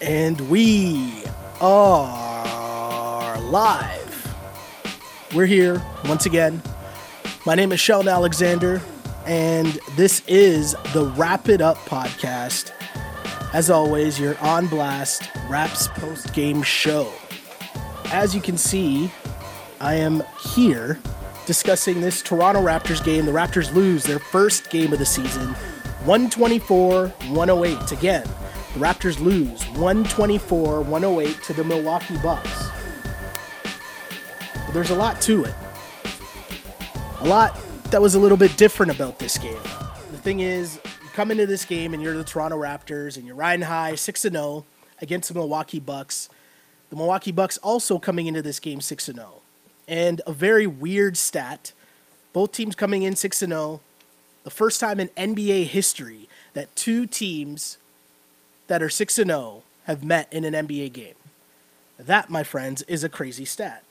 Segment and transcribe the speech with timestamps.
[0.00, 1.22] And we
[1.60, 4.36] are live.
[5.34, 6.62] We're here once again.
[7.46, 8.80] My name is Sheldon Alexander,
[9.26, 12.72] and this is the Wrap It Up podcast.
[13.52, 17.12] As always, you're on blast, Raps post game show.
[18.06, 19.10] As you can see,
[19.80, 20.22] I am
[20.54, 20.98] here
[21.46, 23.26] discussing this Toronto Raptors game.
[23.26, 25.54] The Raptors lose their first game of the season,
[26.04, 27.92] 124 108.
[27.92, 28.22] Again,
[28.74, 32.70] the Raptors lose 124 108 to the Milwaukee Bucks.
[34.54, 35.54] But there's a lot to it.
[37.20, 37.58] A lot
[37.90, 39.60] that was a little bit different about this game.
[40.10, 43.36] The thing is, you come into this game and you're the Toronto Raptors and you're
[43.36, 44.64] riding high 6 0
[45.02, 46.28] against the Milwaukee Bucks.
[46.88, 49.42] The Milwaukee Bucks also coming into this game 6 0.
[49.86, 51.72] And a very weird stat
[52.32, 53.80] both teams coming in 6 0.
[54.44, 57.78] The first time in NBA history that two teams
[58.66, 61.14] that are 6 0 have met in an NBA game.
[61.98, 63.82] That, my friends, is a crazy stat.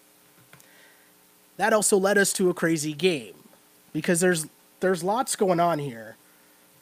[1.57, 3.35] That also led us to a crazy game
[3.93, 4.47] because there's
[4.79, 6.15] there's lots going on here.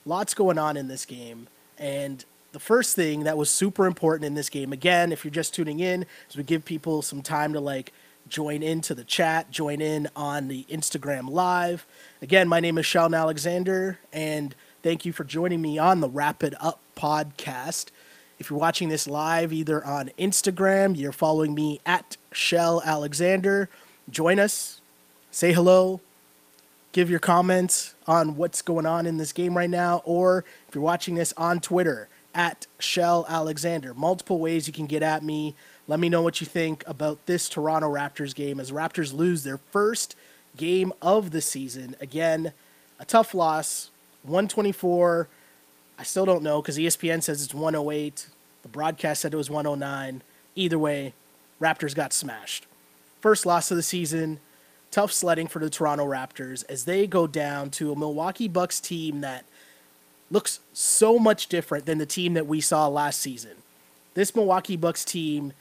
[0.06, 4.34] Lots going on in this game and the first thing that was super important in
[4.34, 7.60] this game again, if you're just tuning in, is we give people some time to
[7.60, 7.94] like
[8.30, 11.86] join into the chat, join in on the Instagram live.
[12.22, 16.44] Again, my name is Sheldon Alexander, and thank you for joining me on the Wrap
[16.44, 17.88] It Up podcast.
[18.39, 23.70] If you're watching this live, either on Instagram, you're following me at Shell Alexander.
[24.09, 24.81] Join us,
[25.31, 26.02] say hello,
[26.92, 30.83] give your comments on what's going on in this game right now, or if you're
[30.83, 33.94] watching this on Twitter, at Shell Alexander.
[33.95, 35.55] Multiple ways you can get at me.
[35.88, 39.58] Let me know what you think about this Toronto Raptors game as Raptors lose their
[39.58, 40.16] first
[40.58, 41.96] game of the season.
[42.02, 42.52] Again,
[43.00, 43.90] a tough loss,
[44.24, 45.30] 124.
[45.98, 48.28] I still don't know because ESPN says it's 108.
[48.64, 50.22] The broadcast said it was 109.
[50.56, 51.14] Either way,
[51.62, 52.66] Raptors got smashed.
[53.22, 54.40] First loss of the season.
[54.92, 59.22] Tough sledding for the Toronto Raptors as they go down to a Milwaukee Bucks team
[59.22, 59.45] that
[60.30, 63.52] looks so much different than the team that we saw last season.
[64.16, 65.54] This Milwaukee Bucks team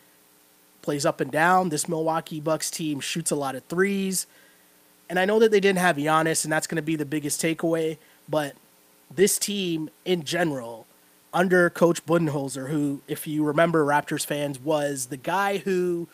[0.87, 1.69] plays up and down.
[1.69, 4.29] This Milwaukee Bucks team shoots a lot of threes.
[5.11, 7.43] And I know that they didn't have Giannis, and that's going to be the biggest
[7.43, 7.99] takeaway.
[8.29, 8.55] But
[9.13, 10.87] this team in general,
[11.35, 16.07] under Coach Budenholzer, who, if you remember, Raptors fans, was the guy who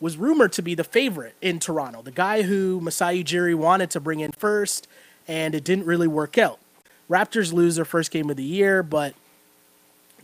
[0.00, 4.00] was rumored to be the favorite in Toronto, the guy who Masai Ujiri wanted to
[4.00, 4.88] bring in first,
[5.26, 6.58] and it didn't really work out.
[7.10, 9.14] Raptors lose their first game of the year, but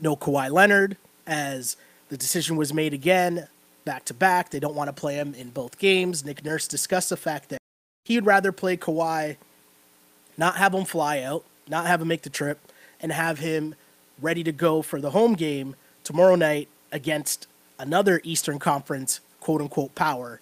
[0.01, 1.77] no Kawhi Leonard, as
[2.09, 3.49] the decision was made again,
[3.85, 4.51] back to back.
[4.51, 6.25] They don't want to play him in both games.
[6.25, 7.59] Nick Nurse discussed the fact that
[8.05, 9.37] he would rather play Kawhi,
[10.37, 12.59] not have him fly out, not have him make the trip,
[13.01, 13.75] and have him
[14.21, 17.47] ready to go for the home game tomorrow night against
[17.79, 20.41] another Eastern Conference quote unquote power,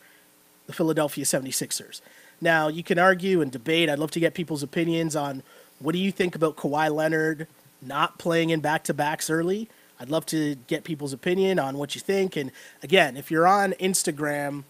[0.67, 2.01] the Philadelphia 76ers.
[2.41, 3.89] Now, you can argue and debate.
[3.89, 5.43] I'd love to get people's opinions on
[5.79, 7.47] what do you think about Kawhi Leonard
[7.81, 9.69] not playing in back to backs early?
[10.03, 12.35] I'd love to get people's opinion on what you think.
[12.35, 12.51] And
[12.83, 14.65] again, if you're on Instagram,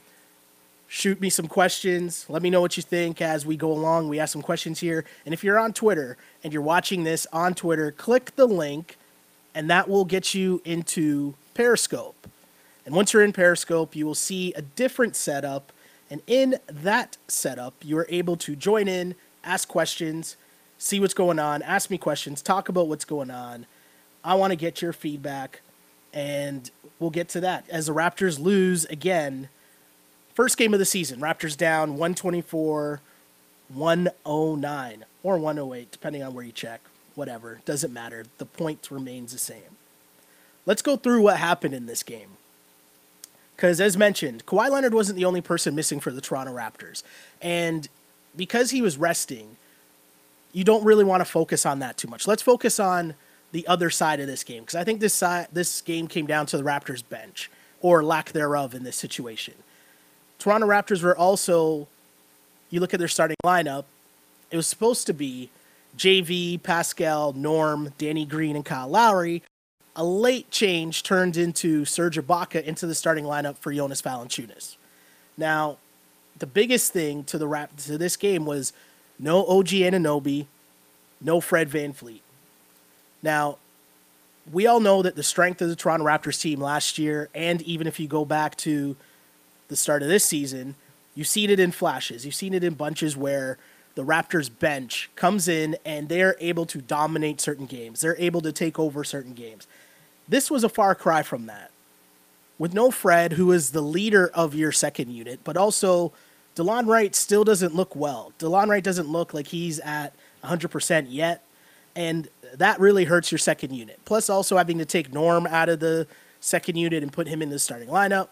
[0.89, 2.27] shoot me some questions.
[2.29, 4.11] Let me know what you think as we go along.
[4.11, 5.07] We ask some questions here.
[5.25, 8.99] And if you're on Twitter and you're watching this on Twitter, click the link
[9.55, 12.29] and that will get you into Periscope.
[12.85, 15.73] And once you're in Periscope, you will see a different setup.
[16.11, 19.15] And in that setup, you are able to join in,
[19.45, 20.37] ask questions,
[20.77, 23.65] see what's going on, ask me questions, talk about what's going on.
[24.25, 25.61] I want to get your feedback,
[26.13, 27.65] and we'll get to that.
[27.69, 29.49] As the Raptors lose again,
[30.35, 33.01] first game of the season, Raptors down 124,
[33.69, 36.81] 109, or 108, depending on where you check.
[37.15, 38.25] Whatever, doesn't matter.
[38.39, 39.77] The point remains the same.
[40.65, 42.31] Let's go through what happened in this game.
[43.57, 47.03] Because, as mentioned, Kawhi Leonard wasn't the only person missing for the Toronto Raptors.
[47.41, 47.89] And
[48.35, 49.57] because he was resting,
[50.53, 52.27] you don't really want to focus on that too much.
[52.27, 53.15] Let's focus on
[53.53, 56.47] the other side of this game because I think this side, this game came down
[56.47, 57.51] to the Raptors bench
[57.81, 59.55] or lack thereof in this situation.
[60.39, 61.87] Toronto Raptors were also,
[62.71, 63.85] you look at their starting lineup,
[64.51, 65.51] it was supposed to be
[65.97, 69.43] JV, Pascal, Norm, Danny Green, and Kyle Lowry.
[69.95, 74.77] A late change turned into Serge Ibaka into the starting lineup for Jonas Valanciunas.
[75.37, 75.79] Now,
[76.39, 78.73] the biggest thing to the rap to this game was
[79.19, 80.47] no OG Anunoby,
[81.21, 82.21] no Fred VanVleet.
[83.23, 83.59] Now,
[84.51, 87.87] we all know that the strength of the Toronto Raptors team last year, and even
[87.87, 88.97] if you go back to
[89.69, 90.75] the start of this season,
[91.15, 92.25] you've seen it in flashes.
[92.25, 93.59] You've seen it in bunches where
[93.95, 98.01] the Raptors bench comes in and they're able to dominate certain games.
[98.01, 99.67] They're able to take over certain games.
[100.29, 101.71] This was a far cry from that.
[102.59, 106.13] With no Fred, who is the leader of your second unit, but also
[106.57, 108.33] Delon Wright still doesn't look well.
[108.39, 110.15] Delon Wright doesn't look like he's at
[110.45, 111.43] 100% yet,
[111.97, 114.01] and that really hurts your second unit.
[114.05, 116.07] Plus, also having to take Norm out of the
[116.41, 118.29] second unit and put him in the starting lineup.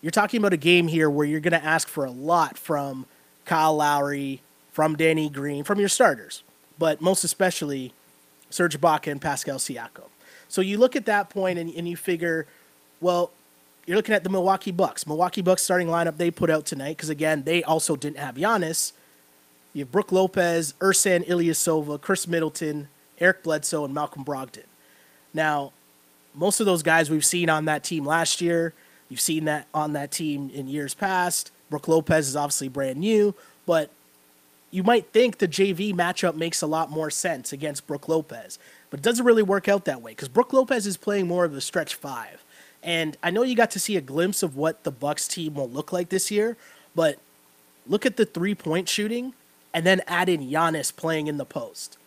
[0.00, 3.06] You're talking about a game here where you're going to ask for a lot from
[3.44, 4.40] Kyle Lowry,
[4.72, 6.42] from Danny Green, from your starters,
[6.78, 7.92] but most especially
[8.48, 10.08] Serge Ibaka and Pascal Siakam.
[10.48, 12.46] So you look at that point and, and you figure,
[13.00, 13.30] well,
[13.86, 15.06] you're looking at the Milwaukee Bucks.
[15.06, 18.92] Milwaukee Bucks starting lineup they put out tonight because again they also didn't have Giannis.
[19.72, 22.88] You have Brook Lopez, Ersan Ilyasova, Khris Middleton,
[23.20, 24.64] Eric Bledsoe, and Malcolm Brogdon.
[25.34, 25.72] Now,
[26.34, 28.72] most of those guys we've seen on that team last year.
[29.08, 31.50] You've seen that on that team in years past.
[31.68, 33.34] Brook Lopez is obviously brand new,
[33.66, 33.90] but
[34.70, 38.58] you might think the JV matchup makes a lot more sense against Brook Lopez,
[38.88, 41.54] but it doesn't really work out that way because Brook Lopez is playing more of
[41.54, 42.44] a stretch five.
[42.82, 45.68] And I know you got to see a glimpse of what the Bucks team will
[45.68, 46.56] look like this year,
[46.94, 47.18] but
[47.86, 49.34] look at the three point shooting
[49.74, 51.98] and then add in Giannis playing in the post.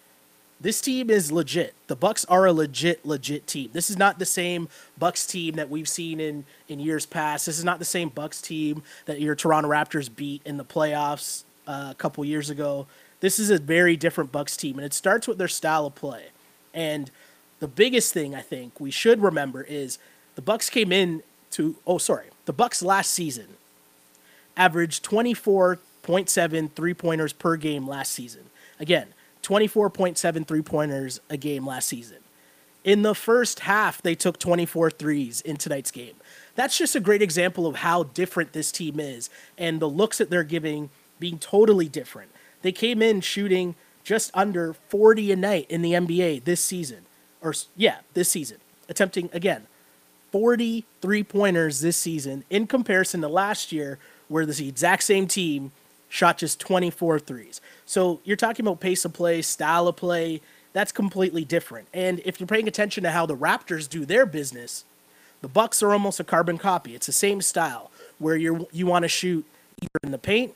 [0.61, 1.73] This team is legit.
[1.87, 3.69] The Bucks are a legit, legit team.
[3.73, 7.45] This is not the same Bucks team that we've seen in, in years past.
[7.45, 11.43] This is not the same Bucks team that your Toronto Raptors beat in the playoffs
[11.67, 12.87] uh, a couple years ago.
[13.19, 16.27] This is a very different Bucks team, and it starts with their style of play.
[16.73, 17.11] And
[17.59, 19.97] the biggest thing I think we should remember is
[20.35, 23.47] the Bucks came in to oh sorry, the Bucks last season
[24.57, 28.43] averaged 24.7 three-pointers per game last season.
[28.79, 32.17] Again, 24.7 three-pointers a game last season.
[32.83, 36.15] In the first half, they took 24 threes in tonight's game.
[36.55, 40.29] That's just a great example of how different this team is and the looks that
[40.29, 42.31] they're giving being totally different.
[42.61, 47.05] They came in shooting just under 40 a night in the NBA this season.
[47.41, 48.57] Or, yeah, this season.
[48.89, 49.67] Attempting, again,
[50.31, 55.71] 40 three pointers this season in comparison to last year, where this exact same team
[56.13, 57.59] shot just 24 threes.
[57.87, 60.41] So you're talking about pace of play, style of play.
[60.71, 61.87] That's completely different.
[61.91, 64.85] And if you're paying attention to how the Raptors do their business,
[65.41, 66.93] the Bucks are almost a carbon copy.
[66.93, 67.89] It's the same style
[68.19, 69.43] where you you want to shoot
[69.81, 70.53] either in the paint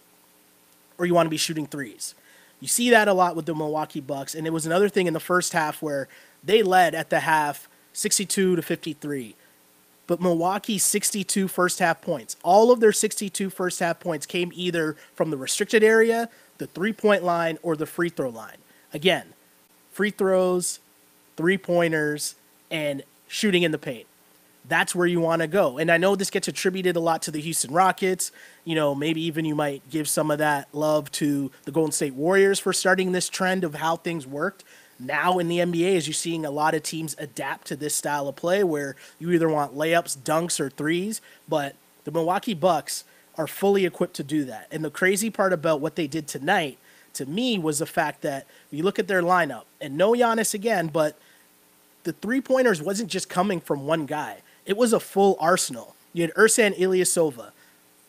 [0.99, 2.13] or you want to be shooting threes.
[2.59, 5.13] You see that a lot with the Milwaukee Bucks, and it was another thing in
[5.13, 6.07] the first half where
[6.43, 9.35] they led at the half 62 to 53
[10.07, 14.95] but Milwaukee's 62 first half points, all of their 62 first half points came either
[15.13, 18.57] from the restricted area, the three point line, or the free throw line.
[18.93, 19.33] Again,
[19.91, 20.79] free throws,
[21.35, 22.35] three pointers,
[22.71, 24.07] and shooting in the paint.
[24.67, 25.77] That's where you want to go.
[25.77, 28.31] And I know this gets attributed a lot to the Houston Rockets.
[28.65, 32.15] You know, maybe even you might give some of that love to the Golden State
[32.15, 34.63] Warriors for starting this trend of how things worked
[34.99, 38.27] now in the NBA is you're seeing a lot of teams adapt to this style
[38.27, 43.03] of play where you either want layups, dunks, or threes, but the Milwaukee Bucks
[43.37, 44.67] are fully equipped to do that.
[44.71, 46.79] And the crazy part about what they did tonight
[47.13, 50.87] to me was the fact that you look at their lineup and no Giannis again,
[50.87, 51.17] but
[52.03, 54.37] the three pointers wasn't just coming from one guy.
[54.65, 55.95] It was a full arsenal.
[56.13, 57.51] You had Ersan Ilyasova,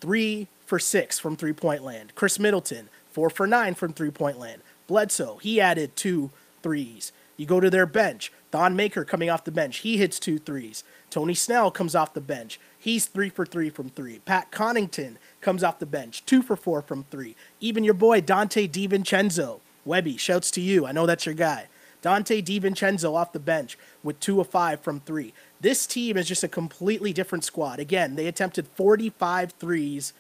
[0.01, 2.15] three for six from three point land.
[2.15, 4.63] Khris Middleton, four for nine from three point land.
[4.87, 6.31] Bledsoe, he added two
[6.63, 7.13] threes.
[7.37, 8.33] You go to their bench.
[8.51, 9.79] Thon Maker coming off the bench.
[9.79, 10.85] He hits two threes.
[11.11, 12.59] Tony Snell comes off the bench.
[12.79, 14.21] He's three for three from three.
[14.21, 16.25] Pat Connaughton comes off the bench.
[16.27, 17.37] Two for four from three.
[17.61, 19.61] Even your boy Donte DiVincenzo.
[19.85, 20.87] Webby, shouts to you.
[20.87, 21.69] I know that's your guy.
[22.03, 25.33] Donte DiVincenzo off the bench with two of five from three.
[25.61, 27.81] This team is just a completely different squad.
[27.81, 30.13] Again, they attempted 45 threes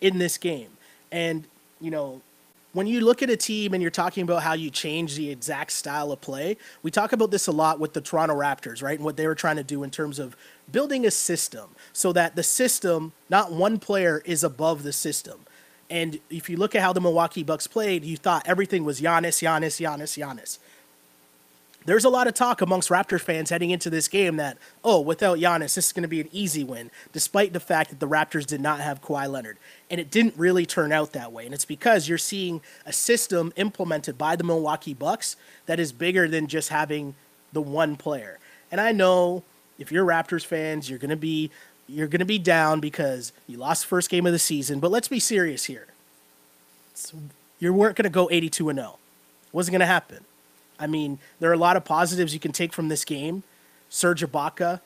[0.00, 0.70] in this game.
[1.10, 1.46] And,
[1.80, 2.20] you know,
[2.72, 5.72] when you look at a team and you're talking about how you change the exact
[5.72, 8.98] style of play, we talk about this a lot with the Toronto Raptors, right?
[8.98, 10.36] And what they were trying to do in terms of
[10.70, 15.40] building a system so that the system, not one player, is above the system.
[15.90, 19.42] And if you look at how the Milwaukee Bucks played, you thought everything was Giannis,
[19.42, 20.58] Giannis, Giannis, Giannis
[21.84, 25.38] there's a lot of talk amongst Raptors fans heading into this game that, oh, without
[25.38, 28.46] Giannis, this is going to be an easy win, despite the fact that the Raptors
[28.46, 29.58] did not have Kawhi Leonard.
[29.90, 31.44] And it didn't really turn out that way.
[31.44, 35.36] And it's because you're seeing a system implemented by the Milwaukee Bucks
[35.66, 37.14] that is bigger than just having
[37.52, 38.38] the one player.
[38.70, 39.42] And I know
[39.78, 41.50] if you're Raptors fans, you're going to be
[41.88, 44.90] you're going to be down because you lost the first game of the season, but
[44.90, 45.88] let's be serious here.
[46.92, 47.12] It's,
[47.58, 48.98] you weren't going to go 82 and 0.
[49.46, 50.24] It wasn't going to happen.
[50.78, 53.42] I mean, there are a lot of positives you can take from this game.
[53.88, 54.80] Serge Ibaka,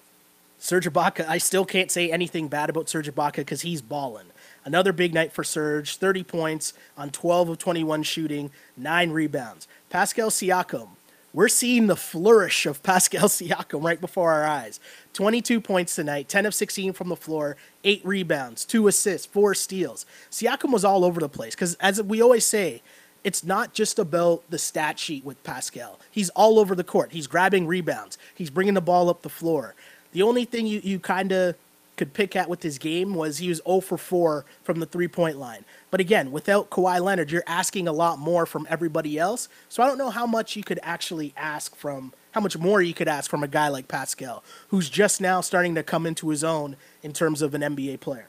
[0.59, 4.27] Serge Ibaka, I still can't say anything bad about Serge Ibaka because he's balling.
[4.65, 9.69] Another big night for Serge, 30 points on 12 of 21 shooting, nine rebounds.
[9.91, 10.89] Pascal Siakam,
[11.33, 14.81] we're seeing the flourish of Pascal Siakam right before our eyes.
[15.13, 20.05] 22 points tonight, 10 of 16 from the floor, eight rebounds, two assists, four steals.
[20.31, 22.83] Siakam was all over the place because, as we always say,
[23.27, 25.99] it's not just about the stat sheet with Pascal.
[26.13, 27.11] He's all over the court.
[27.11, 28.19] He's grabbing rebounds.
[28.33, 29.75] He's bringing the ball up the floor.
[30.13, 31.57] The only thing you, you kind of
[31.97, 35.09] could pick at with his game was he was 0 for 4 from the three
[35.09, 35.65] point line.
[35.91, 39.49] But again, without Kawhi Leonard, you're asking a lot more from everybody else.
[39.69, 42.95] So I don't know how much you could actually ask from, how much more you
[42.95, 46.45] could ask from a guy like Pascal, who's just now starting to come into his
[46.45, 48.29] own in terms of an NBA player.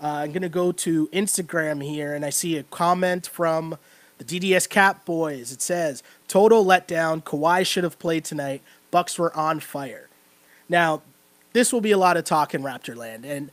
[0.00, 3.76] Uh, I'm going to go to Instagram here, and I see a comment from
[4.20, 5.50] the DDS Cap Boys.
[5.50, 7.24] It says, Total letdown.
[7.24, 8.62] Kawhi should have played tonight.
[8.90, 10.08] Bucks were on fire.
[10.68, 11.02] Now,
[11.52, 13.50] this will be a lot of talk in Raptorland, and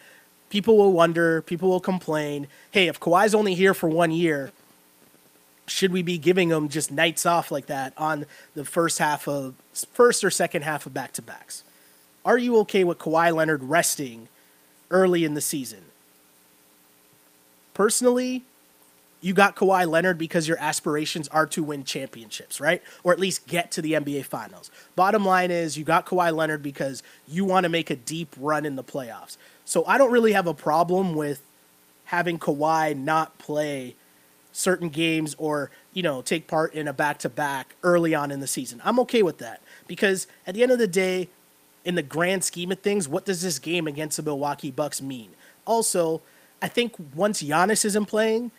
[0.49, 4.51] people will wonder, people will complain, hey, if Kawhi's only here for one year,
[5.67, 9.55] should we be giving him just nights off like that on the first half of
[9.93, 11.63] first or second half of back to backs?
[12.23, 14.27] Are you okay with Kawhi Leonard resting
[14.91, 15.85] early in the season?
[17.73, 18.43] Personally,
[19.21, 22.81] you got Kawhi Leonard because your aspirations are to win championships, right?
[23.03, 24.69] Or at least get to the NBA Finals.
[24.95, 28.65] Bottom line is you got Kawhi Leonard because you want to make a deep run
[28.65, 29.37] in the playoffs.
[29.65, 31.41] So I don't really have a problem with
[32.05, 33.95] having Kawhi not play
[34.51, 38.39] certain games or, you know, take part in a back to back early on in
[38.39, 38.81] the season.
[38.83, 41.29] I'm okay with that because at the end of the day,
[41.83, 45.29] in the grand scheme of things, what does this game against the Milwaukee Bucks mean?
[45.65, 46.21] Also,
[46.61, 48.51] I think once Giannis isn't playing,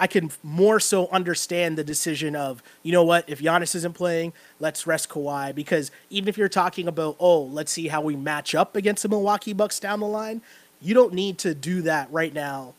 [0.00, 4.32] I can more so understand the decision of, you know what, if Giannis isn't playing,
[4.58, 5.54] let's rest Kawhi.
[5.54, 9.10] Because even if you're talking about, oh, let's see how we match up against the
[9.10, 10.40] Milwaukee Bucks down the line,
[10.80, 12.72] you don't need to do that right now.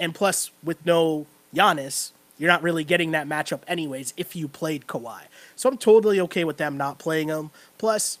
[0.00, 4.88] And plus, with no Giannis, you're not really getting that matchup anyways if you played
[4.88, 5.20] Kawhi.
[5.54, 7.52] So I'm totally okay with them not playing him.
[7.78, 8.18] Plus,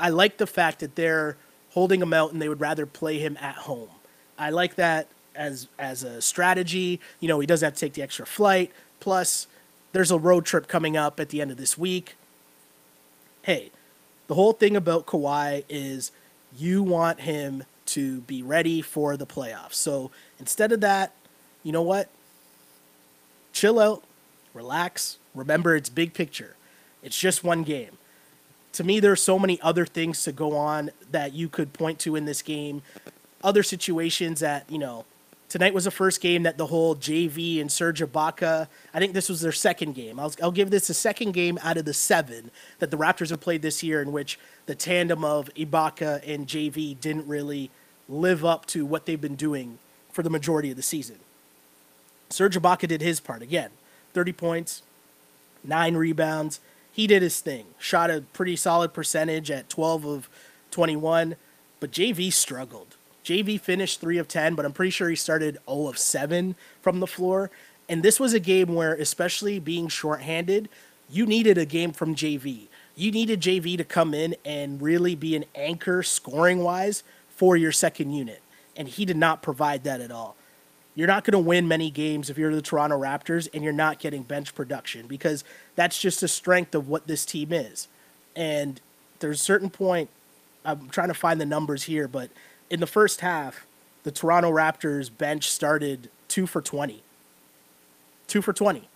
[0.00, 1.36] I like the fact that they're
[1.72, 3.90] holding him out and they would rather play him at home.
[4.38, 7.00] I like that as as a strategy.
[7.20, 8.72] You know, he doesn't have to take the extra flight.
[9.00, 9.46] Plus,
[9.92, 12.16] there's a road trip coming up at the end of this week.
[13.42, 13.70] Hey,
[14.28, 16.12] the whole thing about Kawhi is
[16.56, 19.74] you want him to be ready for the playoffs.
[19.74, 21.12] So instead of that,
[21.62, 22.08] you know what?
[23.52, 24.02] Chill out,
[24.54, 25.18] relax.
[25.34, 26.56] Remember, it's big picture.
[27.02, 27.98] It's just one game.
[28.74, 31.98] To me, there are so many other things to go on that you could point
[32.00, 32.82] to in this game.
[33.44, 35.04] Other situations that, you know,
[35.52, 38.68] Tonight was the first game that the whole JV and Serge Ibaka.
[38.94, 40.18] I think this was their second game.
[40.18, 43.40] I'll, I'll give this a second game out of the seven that the Raptors have
[43.40, 47.70] played this year, in which the tandem of Ibaka and JV didn't really
[48.08, 49.78] live up to what they've been doing
[50.10, 51.18] for the majority of the season.
[52.30, 53.72] Serge Ibaka did his part again,
[54.14, 54.82] 30 points,
[55.62, 56.60] nine rebounds.
[56.90, 57.66] He did his thing.
[57.78, 60.30] Shot a pretty solid percentage at 12 of
[60.70, 61.36] 21,
[61.78, 62.96] but JV struggled.
[63.24, 67.00] JV finished 3 of 10, but I'm pretty sure he started 0 of 7 from
[67.00, 67.50] the floor.
[67.88, 70.68] And this was a game where, especially being shorthanded,
[71.10, 72.68] you needed a game from JV.
[72.94, 77.72] You needed JV to come in and really be an anchor scoring wise for your
[77.72, 78.42] second unit.
[78.76, 80.36] And he did not provide that at all.
[80.94, 83.98] You're not going to win many games if you're the Toronto Raptors and you're not
[83.98, 85.42] getting bench production because
[85.74, 87.88] that's just a strength of what this team is.
[88.36, 88.80] And
[89.20, 90.10] there's a certain point,
[90.64, 92.30] I'm trying to find the numbers here, but
[92.72, 93.66] in the first half,
[94.02, 97.02] the Toronto Raptors bench started two for 20.
[98.26, 98.88] Two for 20.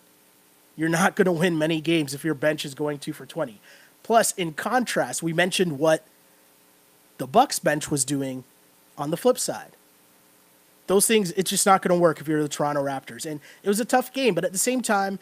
[0.77, 3.61] You're not going to win many games if your bench is going two for 20.
[4.03, 6.07] Plus, in contrast, we mentioned what
[7.19, 8.45] the Bucks bench was doing
[8.97, 9.73] on the flip side.
[10.87, 13.31] Those things, it's just not going to work if you're the Toronto Raptors.
[13.31, 15.19] And it was a tough game, but at the same time,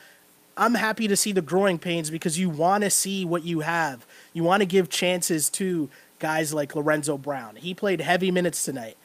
[0.56, 4.06] I'm happy to see the growing pains because you want to see what you have.
[4.32, 5.90] You want to give chances to
[6.24, 7.56] guys like Lorenzo Brown.
[7.56, 8.96] He played heavy minutes tonight.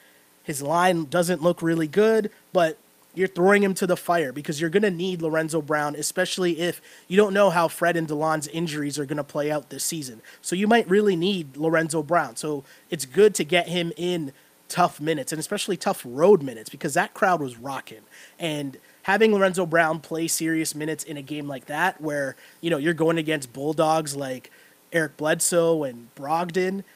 [0.41, 2.77] His line doesn't look really good, but
[3.13, 6.81] you're throwing him to the fire because you're going to need Lorenzo Brown, especially if
[7.09, 10.21] you don't know how Fred and Delon's injuries are going to play out this season.
[10.41, 12.37] So you might really need Lorenzo Brown.
[12.37, 14.31] So it's good to get him in
[14.69, 18.03] tough minutes and especially tough road minutes because that crowd was rocking.
[18.39, 22.77] And having Lorenzo Brown play serious minutes in a game like that where, you know,
[22.77, 24.51] you're going against Bulldogs like
[24.93, 26.85] Eric Bledsoe and Brogdon–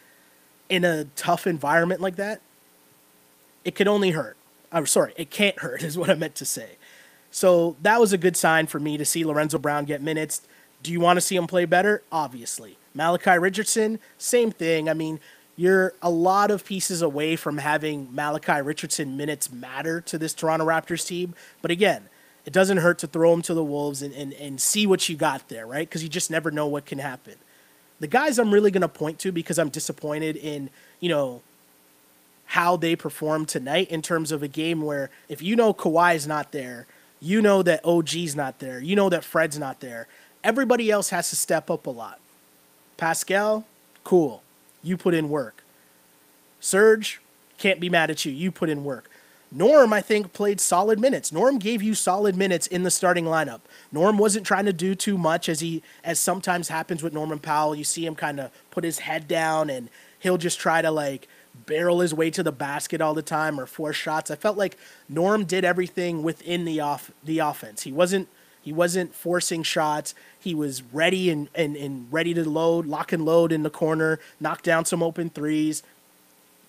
[0.69, 2.41] in a tough environment like that,
[3.63, 4.37] it could only hurt.
[4.71, 6.77] I'm sorry, it can't hurt, is what I meant to say.
[7.31, 10.41] So that was a good sign for me to see Lorenzo Brown get minutes.
[10.83, 12.03] Do you want to see him play better?
[12.11, 12.77] Obviously.
[12.93, 14.87] Malachi Richardson, same thing.
[14.87, 15.19] I mean,
[15.55, 20.65] you're a lot of pieces away from having Malachi Richardson minutes matter to this Toronto
[20.65, 21.33] Raptors team.
[21.61, 22.09] But again,
[22.45, 25.15] it doesn't hurt to throw him to the Wolves and, and, and see what you
[25.15, 25.87] got there, right?
[25.87, 27.35] Because you just never know what can happen.
[27.99, 30.69] The guys I'm really going to point to because I'm disappointed in,
[30.99, 31.41] you know,
[32.47, 36.51] how they performed tonight in terms of a game where if you know Kawhi's not
[36.51, 36.85] there,
[37.19, 40.07] you know that OG's not there, you know that Fred's not there,
[40.43, 42.19] everybody else has to step up a lot.
[42.97, 43.65] Pascal,
[44.03, 44.43] cool.
[44.83, 45.63] You put in work.
[46.59, 47.21] Serge,
[47.57, 48.31] can't be mad at you.
[48.31, 49.09] You put in work.
[49.55, 51.31] Norm, I think, played solid minutes.
[51.31, 53.61] Norm gave you solid minutes in the starting lineup.
[53.91, 57.75] Norm wasn't trying to do too much as he as sometimes happens with Norman Powell.
[57.75, 61.27] You see him kind of put his head down and he'll just try to like
[61.67, 64.31] barrel his way to the basket all the time or force shots.
[64.31, 64.75] I felt like
[65.07, 67.83] Norm did everything within the off the offense.
[67.83, 68.29] He wasn't
[68.63, 70.15] he wasn't forcing shots.
[70.39, 74.19] He was ready and, and, and ready to load, lock and load in the corner,
[74.39, 75.83] knock down some open threes.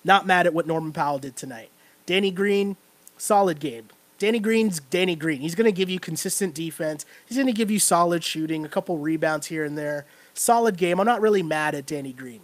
[0.02, 1.70] Not mad at what Norman Powell did tonight.
[2.06, 2.76] Danny Green,
[3.16, 3.88] solid game.
[4.18, 5.40] Danny Green's Danny Green.
[5.40, 7.04] He's going to give you consistent defense.
[7.26, 10.06] He's going to give you solid shooting, a couple rebounds here and there.
[10.34, 11.00] Solid game.
[11.00, 12.40] I'm not really mad at Danny Green.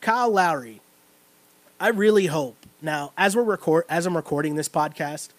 [0.00, 0.80] Kyle Lowry.
[1.78, 5.30] I really hope now as we're record as I'm recording this podcast,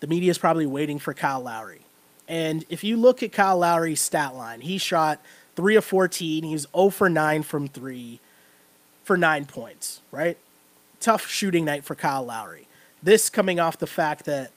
[0.00, 1.82] the media is probably waiting for Kyle Lowry.
[2.26, 5.20] And if you look at Kyle Lowry's stat line, he shot
[5.56, 6.44] 3 of 14.
[6.44, 8.20] He's 0 for 9 from 3
[9.02, 10.38] for 9 points, right?
[11.00, 12.66] Tough shooting night for Kyle Lowry.
[13.04, 14.50] This coming off the fact that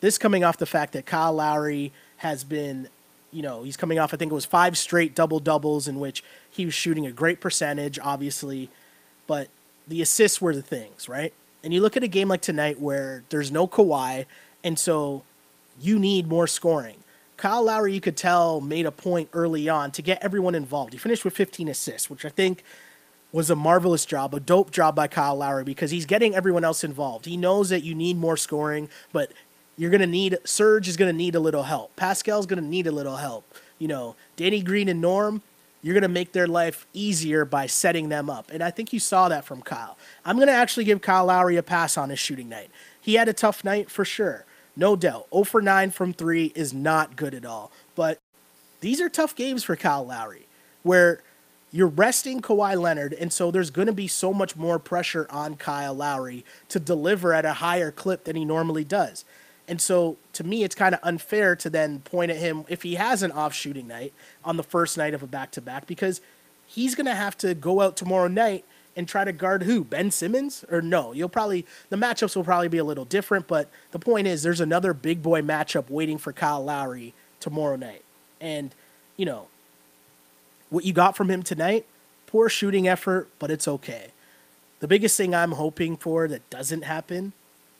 [0.00, 2.88] this coming off the fact that Kyle Lowry has been,
[3.30, 6.24] you know, he's coming off I think it was five straight double doubles in which
[6.50, 8.70] he was shooting a great percentage, obviously,
[9.26, 9.48] but
[9.86, 11.34] the assists were the things, right?
[11.62, 14.24] And you look at a game like tonight where there's no Kawhi,
[14.64, 15.22] and so
[15.80, 16.96] you need more scoring.
[17.36, 20.92] Kyle Lowry, you could tell, made a point early on to get everyone involved.
[20.92, 22.64] He finished with 15 assists, which I think
[23.32, 26.84] was a marvelous job, a dope job by Kyle Lowry because he's getting everyone else
[26.84, 27.24] involved.
[27.24, 29.32] He knows that you need more scoring, but
[29.76, 31.96] you're going to need Serge is going to need a little help.
[31.96, 33.44] Pascal's going to need a little help.
[33.78, 35.42] You know, Danny Green and Norm,
[35.80, 38.50] you're going to make their life easier by setting them up.
[38.52, 39.96] And I think you saw that from Kyle.
[40.24, 42.70] I'm going to actually give Kyle Lowry a pass on his shooting night.
[43.00, 44.44] He had a tough night for sure.
[44.76, 45.26] No doubt.
[45.32, 47.72] 0 for 9 from 3 is not good at all.
[47.94, 48.18] But
[48.80, 50.46] these are tough games for Kyle Lowry
[50.82, 51.22] where
[51.72, 55.56] you're resting Kawhi Leonard, and so there's going to be so much more pressure on
[55.56, 59.24] Kyle Lowry to deliver at a higher clip than he normally does.
[59.66, 62.96] And so to me, it's kind of unfair to then point at him if he
[62.96, 64.12] has an off shooting night
[64.44, 66.20] on the first night of a back to back because
[66.66, 68.64] he's going to have to go out tomorrow night
[68.96, 69.82] and try to guard who?
[69.82, 70.64] Ben Simmons?
[70.70, 74.26] Or no, you'll probably, the matchups will probably be a little different, but the point
[74.26, 78.04] is there's another big boy matchup waiting for Kyle Lowry tomorrow night.
[78.40, 78.74] And,
[79.16, 79.46] you know,
[80.72, 81.84] what you got from him tonight,
[82.26, 84.08] poor shooting effort, but it's okay.
[84.80, 87.34] The biggest thing I'm hoping for that doesn't happen,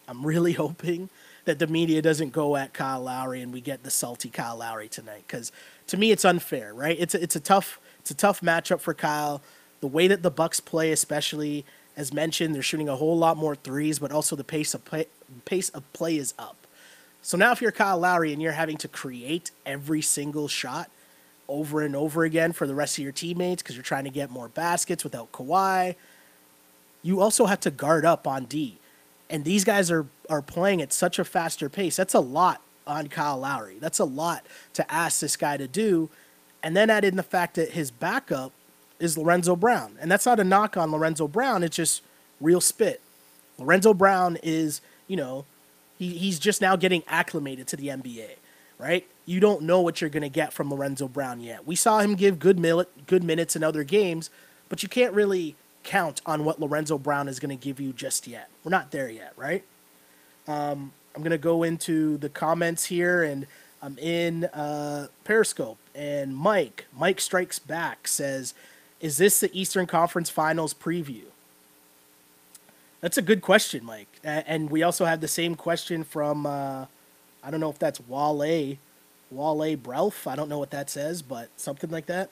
[0.07, 1.09] I'm really hoping
[1.47, 4.89] that the media doesn't go at Kyle Lowry and we get the salty Kyle Lowry
[4.89, 5.51] tonight because
[5.89, 6.97] to me it's unfair, right?
[7.01, 9.41] It's a, it's a tough it's a tough matchup for Kyle.
[9.81, 11.65] The way that the Bucks play, especially
[11.97, 15.07] as mentioned, they're shooting a whole lot more threes, but also the pace of play,
[15.45, 16.67] pace of play is up.
[17.23, 20.91] So now if you're Kyle Lowry and you're having to create every single shot,
[21.53, 24.31] over and over again for the rest of your teammates because you're trying to get
[24.31, 25.95] more baskets without Kawhi.
[27.03, 28.79] You also have to guard up on D.
[29.29, 31.97] And these guys are, are playing at such a faster pace.
[31.97, 33.77] That's a lot on Kyle Lowry.
[33.79, 36.11] That's a lot to ask this guy to do.
[36.63, 38.53] And then add in the fact that his backup
[38.99, 39.97] is Lorenzo Brown.
[40.01, 42.03] And that's not a knock on Lorenzo Brown, it's just
[42.41, 43.01] real spit.
[43.59, 45.45] Lorenzo Brown is, you know,
[45.99, 48.37] he, he's just now getting acclimated to the NBA
[48.83, 49.07] right?
[49.25, 51.67] You don't know what you're going to get from Lorenzo Brown yet.
[51.67, 54.31] We saw him give good mil- good minutes in other games,
[54.69, 58.27] but you can't really count on what Lorenzo Brown is going to give you just
[58.27, 58.49] yet.
[58.65, 59.65] We're not there yet, right?
[60.49, 63.47] Um, I'm going to go into the comments here, and
[63.83, 65.79] I'm in uh, Periscope.
[65.95, 68.55] And Mike, Mike Strikes Back says,
[69.01, 71.25] Is this the Eastern Conference Finals preview?
[73.01, 74.09] That's a good question, Mike.
[74.25, 76.47] And we also have the same question from.
[76.47, 76.87] Uh,
[77.43, 78.79] I don't know if that's Wale,
[79.33, 80.27] Wale Brelf.
[80.27, 82.31] I don't know what that says, but something like that.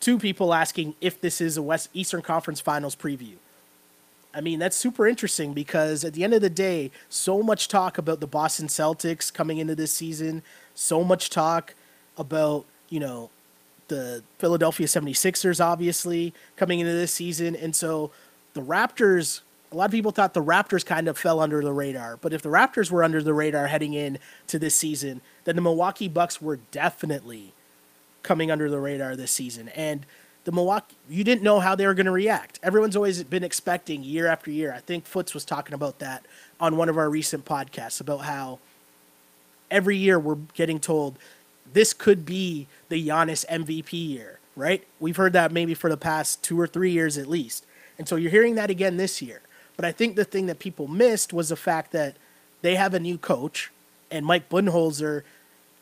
[0.00, 3.34] Two people asking if this is a West Eastern Conference Finals preview.
[4.34, 7.98] I mean, that's super interesting because at the end of the day, so much talk
[7.98, 10.42] about the Boston Celtics coming into this season,
[10.74, 11.74] so much talk
[12.16, 13.30] about, you know,
[13.88, 17.56] the Philadelphia 76ers obviously coming into this season.
[17.56, 18.10] And so
[18.52, 22.16] the Raptors a lot of people thought the Raptors kind of fell under the radar.
[22.16, 25.62] But if the Raptors were under the radar heading in to this season, then the
[25.62, 27.52] Milwaukee Bucks were definitely
[28.22, 29.68] coming under the radar this season.
[29.70, 30.06] And
[30.44, 32.58] the Milwaukee, you didn't know how they were going to react.
[32.62, 34.72] Everyone's always been expecting year after year.
[34.72, 36.24] I think Foots was talking about that
[36.58, 38.58] on one of our recent podcasts about how
[39.70, 41.18] every year we're getting told
[41.72, 44.86] this could be the Giannis MVP year, right?
[45.00, 47.66] We've heard that maybe for the past two or three years at least.
[47.98, 49.42] And so you're hearing that again this year.
[49.78, 52.16] But I think the thing that people missed was the fact that
[52.62, 53.70] they have a new coach
[54.10, 55.22] and Mike Budenholzer.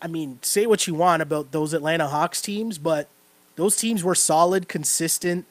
[0.03, 3.09] I mean, say what you want about those Atlanta Hawks teams, but
[3.57, 5.47] those teams were solid, consistent,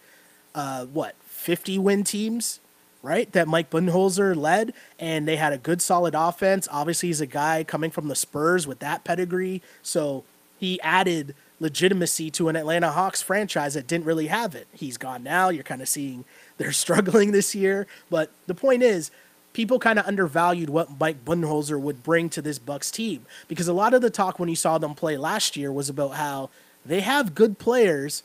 [0.54, 2.60] uh, what, 50 win teams,
[3.02, 3.32] right?
[3.32, 6.68] That Mike Budenholzer led, and they had a good, solid offense.
[6.72, 9.64] Obviously, he's a guy coming from the Spurs with that pedigree.
[9.82, 10.24] So
[10.60, 14.68] he added legitimacy to an Atlanta Hawks franchise that didn't really have it.
[14.72, 15.50] He's gone now.
[15.50, 16.26] You're kind of seeing
[16.58, 17.88] they're struggling this year.
[18.10, 19.12] But the point is,
[19.54, 23.74] people kind of undervalued what Mike Budenholzer would bring to this Bucks team because a
[23.74, 26.50] lot of the talk when you saw them play last year was about how
[26.86, 28.22] they have good players,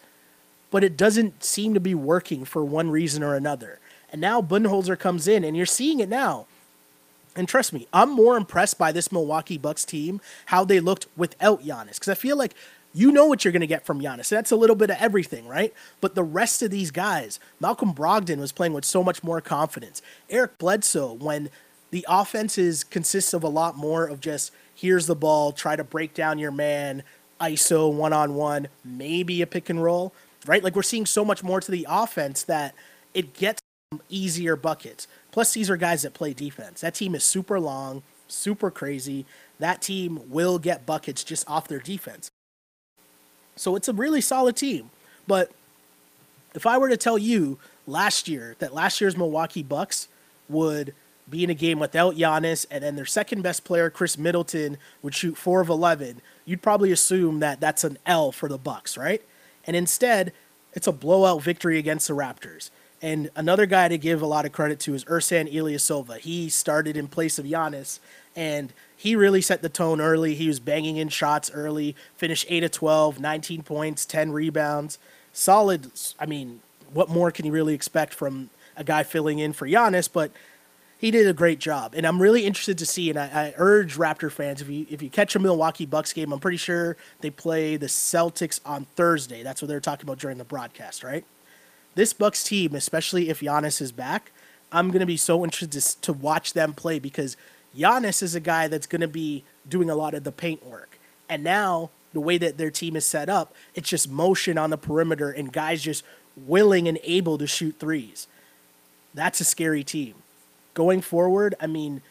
[0.70, 3.78] but it doesn't seem to be working for one reason or another.
[4.12, 6.46] And now Budenholzer comes in, and you're seeing it now.
[7.36, 11.62] And trust me, I'm more impressed by this Milwaukee Bucks team, how they looked without
[11.62, 11.94] Giannis.
[11.94, 12.54] Because I feel like
[12.92, 14.28] you know what you're going to get from Giannis.
[14.28, 15.72] That's a little bit of everything, right?
[16.00, 20.02] But the rest of these guys, Malcolm Brogdon was playing with so much more confidence.
[20.28, 21.50] Eric Bledsoe, when
[21.90, 26.14] the offenses consists of a lot more of just here's the ball, try to break
[26.14, 27.02] down your man,
[27.40, 30.12] ISO one on one, maybe a pick and roll,
[30.46, 30.64] right?
[30.64, 32.74] Like we're seeing so much more to the offense that
[33.14, 33.60] it gets
[34.08, 35.06] easier buckets.
[35.30, 36.80] Plus, these are guys that play defense.
[36.80, 39.26] That team is super long, super crazy.
[39.58, 42.30] That team will get buckets just off their defense.
[43.60, 44.88] So it's a really solid team.
[45.26, 45.50] But
[46.54, 50.08] if I were to tell you last year that last year's Milwaukee Bucks
[50.48, 50.94] would
[51.28, 55.14] be in a game without Giannis and then their second best player Khris Middleton would
[55.14, 59.22] shoot 4 of 11, you'd probably assume that that's an L for the Bucks, right?
[59.66, 60.32] And instead,
[60.72, 62.70] it's a blowout victory against the Raptors.
[63.02, 66.18] And another guy to give a lot of credit to is Ersan Ilyasova.
[66.18, 67.98] He started in place of Giannis
[68.34, 70.34] and he really set the tone early.
[70.34, 74.98] He was banging in shots early, finished 8 of 12, 19 points, 10 rebounds.
[75.32, 75.90] Solid.
[76.18, 76.60] I mean,
[76.92, 80.06] what more can you really expect from a guy filling in for Giannis?
[80.12, 80.32] But
[80.98, 81.94] he did a great job.
[81.94, 85.00] And I'm really interested to see, and I, I, urge Raptor fans, if you if
[85.00, 89.42] you catch a Milwaukee Bucks game, I'm pretty sure they play the Celtics on Thursday.
[89.42, 91.24] That's what they're talking about during the broadcast, right?
[91.94, 94.30] This Bucks team, especially if Giannis is back,
[94.70, 97.38] I'm going to be so interested to, to watch them play because–
[97.76, 100.98] Giannis is a guy that's going to be doing a lot of the paint work.
[101.28, 104.78] And now, the way that their team is set up, it's just motion on the
[104.78, 106.04] perimeter and guys just
[106.36, 108.26] willing and able to shoot threes.
[109.14, 110.14] That's a scary team.
[110.74, 112.02] Going forward, I mean,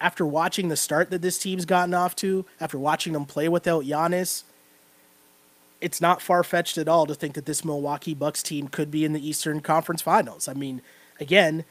[0.00, 3.84] after watching the start that this team's gotten off to, after watching them play without
[3.84, 4.44] Giannis,
[5.80, 9.04] it's not far fetched at all to think that this Milwaukee Bucks team could be
[9.04, 10.48] in the Eastern Conference Finals.
[10.48, 10.82] I mean,
[11.18, 11.64] again,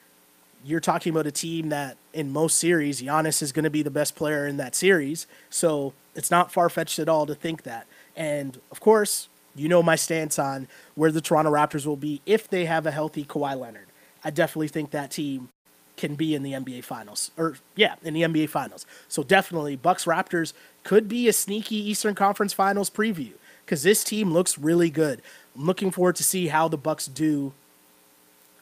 [0.63, 3.91] you're talking about a team that in most series, Giannis is going to be the
[3.91, 5.27] best player in that series.
[5.49, 7.87] So it's not far fetched at all to think that.
[8.15, 12.49] And of course, you know my stance on where the Toronto Raptors will be if
[12.49, 13.87] they have a healthy Kawhi Leonard.
[14.23, 15.49] I definitely think that team
[15.97, 18.85] can be in the NBA Finals, or yeah, in the NBA Finals.
[19.07, 23.33] So definitely, Bucks Raptors could be a sneaky Eastern Conference Finals preview
[23.65, 25.21] because this team looks really good.
[25.55, 27.53] I'm looking forward to see how the Bucks do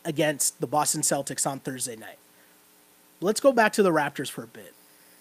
[0.07, 2.17] against the Boston Celtics on Thursday night.
[3.19, 4.73] Let's go back to the Raptors for a bit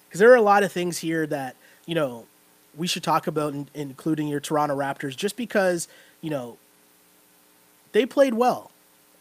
[0.08, 2.26] because there are a lot of things here that you know
[2.74, 5.88] we should talk about, in, including your Toronto Raptors, just because
[6.22, 6.56] you know
[7.92, 8.70] they played well.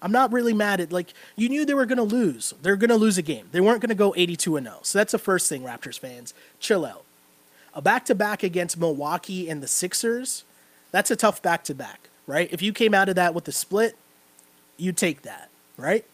[0.02, 2.54] I'm not really mad at like you knew they were going to lose.
[2.62, 3.48] They're going to lose a game.
[3.52, 4.80] They weren't going to go 82 and 0.
[4.84, 7.04] So that's the first thing Raptors fans, chill out.
[7.74, 10.46] A back-to-back against Milwaukee and the Sixers,
[10.92, 12.48] that's a tough back-to-back, right?
[12.52, 13.98] If you came out of that with a split,
[14.78, 16.06] you take that right?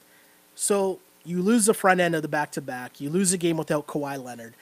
[0.55, 3.57] So you lose the front end of the back to back, you lose a game
[3.57, 4.55] without Kawhi Leonard,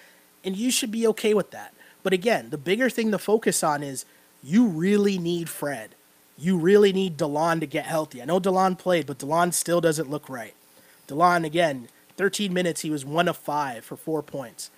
[0.44, 1.74] and you should be okay with that.
[2.04, 4.06] But again, the bigger thing to focus on is
[4.44, 5.96] you really need Fred.
[6.38, 8.22] You really need Delon to get healthy.
[8.22, 10.54] I know Delon played, but Delon still doesn't look right.
[11.08, 14.72] Delon, again, 13 minutes, he was one of five for four points.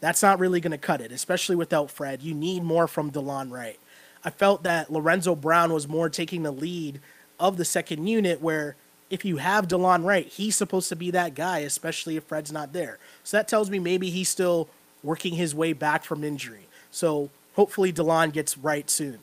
[0.00, 2.22] That's not really going to cut it, especially without Fred.
[2.22, 3.78] You need more from Delon Wright.
[4.24, 7.00] I felt that Lorenzo Brown was more taking the lead
[7.38, 8.76] of the second unit, where
[9.12, 12.72] if you have Delon Wright, he's supposed to be that guy, especially if Fred's not
[12.72, 12.98] there.
[13.24, 14.70] So that tells me maybe he's still
[15.02, 16.66] working his way back from injury.
[16.90, 19.18] So hopefully Delon gets right soon.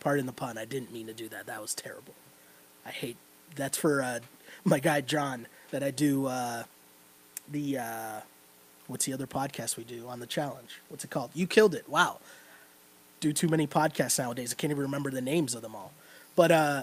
[0.00, 0.58] Pardon the pun.
[0.58, 1.46] I didn't mean to do that.
[1.46, 2.12] That was terrible.
[2.84, 3.16] I hate.
[3.56, 4.18] That's for uh,
[4.64, 6.64] my guy John that I do uh,
[7.50, 8.20] the uh,
[8.86, 10.82] what's the other podcast we do on the challenge?
[10.90, 11.30] What's it called?
[11.32, 11.88] You killed it.
[11.88, 12.18] Wow.
[13.20, 14.52] Do too many podcasts nowadays.
[14.52, 15.92] I can't even remember the names of them all.
[16.36, 16.82] But uh,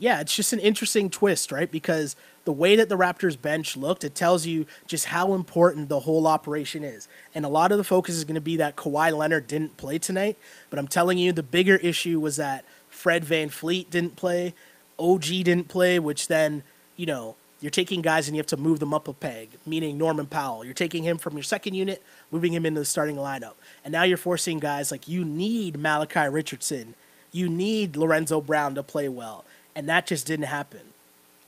[0.00, 1.70] yeah, it's just an interesting twist, right?
[1.70, 6.00] Because the way that the Raptors bench looked, it tells you just how important the
[6.00, 7.06] whole operation is.
[7.34, 9.98] And a lot of the focus is going to be that Kawhi Leonard didn't play
[9.98, 10.38] tonight.
[10.70, 14.54] But I'm telling you, the bigger issue was that Fred VanVleet didn't play,
[14.98, 16.62] OG didn't play, which then,
[16.96, 19.98] you know, you're taking guys and you have to move them up a peg, meaning
[19.98, 20.64] Norman Powell.
[20.64, 23.52] You're taking him from your second unit, moving him into the starting lineup.
[23.84, 26.94] And now you're forcing guys like you need Malachi Richardson.
[27.32, 29.44] You need Lorenzo Brown to play well.
[29.74, 30.80] And that just didn't happen.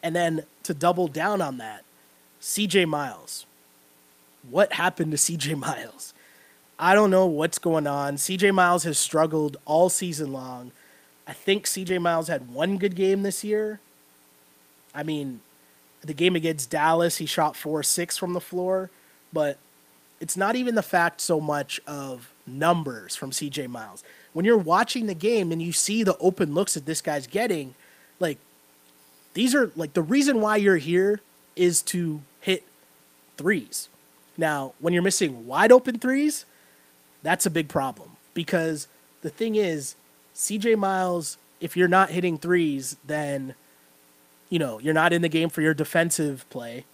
[0.03, 1.85] And then to double down on that,
[2.41, 3.47] CJ Miles.
[4.49, 6.15] What happened to CJ Miles?
[6.79, 8.17] I don't know what's going on.
[8.17, 10.73] CJ Miles has struggled all season long.
[11.27, 13.79] I think CJ Miles had one good game this year.
[14.95, 15.41] I mean,
[16.01, 18.91] the game against Dallas, he shot 4 6 from the floor,
[19.33, 19.59] but
[20.21, 24.03] it's not even the fact so much of numbers from CJ Miles.
[24.33, 27.75] When you're watching the game and you see the open looks that this guy's getting,
[28.23, 28.39] like
[29.35, 31.21] these are like the reason why you're here
[31.55, 32.65] is to hit
[33.37, 33.89] threes.
[34.39, 36.47] Now, when you're missing wide open threes,
[37.23, 38.89] that's a big problem because
[39.21, 39.95] the thing is,
[40.35, 43.55] CJ Miles, if you're not hitting threes, then
[44.49, 46.85] you know, you're not in the game for your defensive play.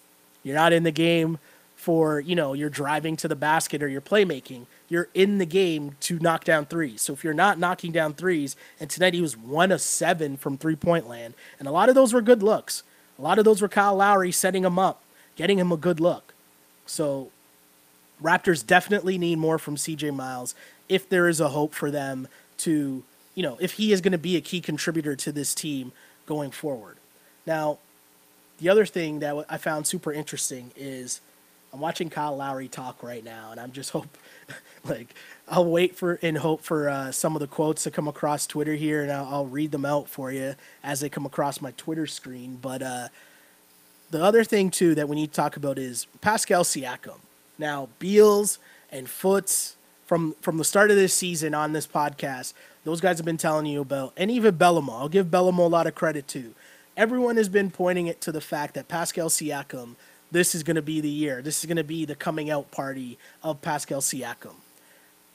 [0.45, 1.41] You're not in the game
[1.75, 4.67] for, you know, your driving to the basket or your playmaking.
[4.88, 7.03] You're in the game to knock down threes.
[7.03, 10.57] So if you're not knocking down threes, and tonight he was one of seven from
[10.57, 12.83] three point land, and a lot of those were good looks.
[13.18, 15.03] A lot of those were Kyle Lowry setting him up,
[15.37, 16.35] getting him a good look.
[16.87, 17.31] So
[18.22, 20.55] Raptors definitely need more from CJ Miles
[20.88, 23.03] if there is a hope for them to,
[23.35, 25.92] you know, if he is going to be a key contributor to this team
[26.27, 26.96] going forward.
[27.46, 27.79] Now,
[28.59, 31.20] the other thing that I found super interesting is
[31.72, 34.18] I'm watching Kyle Lowry talk right now, and I'm just hope,
[34.85, 35.15] like,
[35.49, 38.75] I'll wait for and hope for uh, some of the quotes to come across Twitter
[38.75, 42.07] here, and I'll, I'll, read them out for you as they come across my Twitter
[42.07, 42.59] screen.
[42.61, 43.09] But uh,
[44.11, 47.19] the other thing too that we need to talk about is Pascal Siakam.
[47.59, 48.59] Now, Beals
[48.91, 52.53] and Foots from from the start of this season on this podcast,
[52.85, 54.93] those guys have been telling you about, and even Bellomo.
[54.93, 56.55] I'll give Bellomo a lot of credit too
[56.99, 59.95] everyone has been pointing it to the fact that Pascal Siakam,
[60.31, 61.43] this is going to be the year.
[61.43, 64.55] This is going to be the coming out party of Pascal Siakam.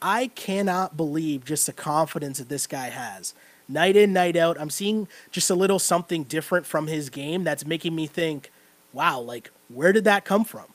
[0.00, 3.34] I cannot believe just the confidence that this guy has.
[3.68, 7.64] Night in, night out, I'm seeing just a little something different from his game that's
[7.64, 8.50] making me think,
[8.92, 10.66] wow, like, where did that come from?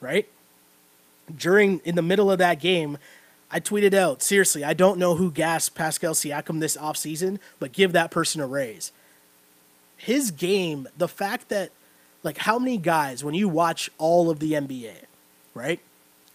[0.00, 0.26] Right?
[1.34, 2.96] During, in the middle of that game,
[3.50, 7.92] I tweeted out, seriously, I don't know who gassed Pascal Siakam this offseason, but give
[7.92, 8.92] that person a raise
[10.00, 11.70] his game, the fact that
[12.22, 15.04] like how many guys when you watch all of the NBA,
[15.54, 15.80] right?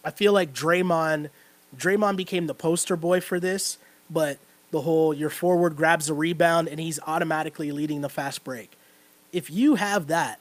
[0.04, 1.30] I feel like Draymond
[1.76, 4.38] Draymond became the poster boy for this, but
[4.70, 8.72] the whole your forward grabs the rebound and he's automatically leading the fast break.
[9.32, 10.40] If you have that,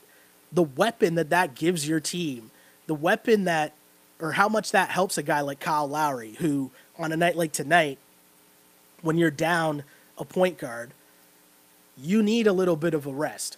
[0.51, 2.51] the weapon that that gives your team,
[2.88, 3.73] the weapon that
[4.21, 7.51] or how much that helps a guy like Kyle Lowry who on a night like
[7.51, 7.97] tonight
[9.01, 9.84] when you're down
[10.17, 10.91] a point guard
[11.97, 13.58] you need a little bit of a rest.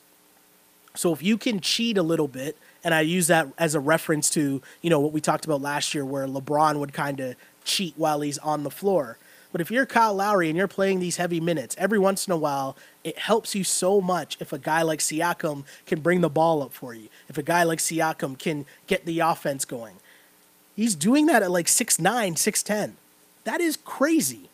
[0.97, 4.29] So if you can cheat a little bit, and I use that as a reference
[4.31, 7.93] to, you know, what we talked about last year where LeBron would kind of cheat
[7.97, 9.17] while he's on the floor.
[9.51, 12.37] But if you're Kyle Lowry and you're playing these heavy minutes, every once in a
[12.37, 16.63] while, it helps you so much if a guy like Siakam can bring the ball
[16.63, 17.09] up for you.
[17.29, 19.95] If a guy like Siakam can get the offense going.
[20.75, 22.01] He's doing that at like 6'9,
[22.33, 22.93] 6'10.
[23.43, 24.49] That is crazy,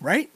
[0.00, 0.30] right?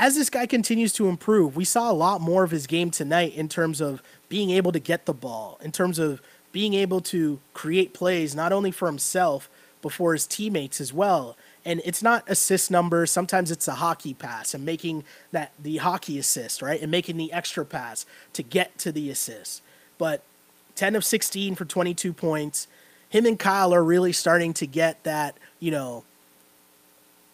[0.00, 3.34] As this guy continues to improve, we saw a lot more of his game tonight
[3.34, 7.38] in terms of being able to get the ball, in terms of being able to
[7.52, 9.48] create plays not only for himself
[9.82, 11.36] but for his teammates as well.
[11.64, 13.10] And it's not assist numbers.
[13.10, 16.80] Sometimes it's a hockey pass and making that the hockey assist, right?
[16.80, 19.62] And making the extra pass to get to the assist.
[19.98, 20.22] But
[20.76, 22.66] 10 of 16 for 22 points.
[23.10, 26.04] Him and Kyle are really starting to get that, you know,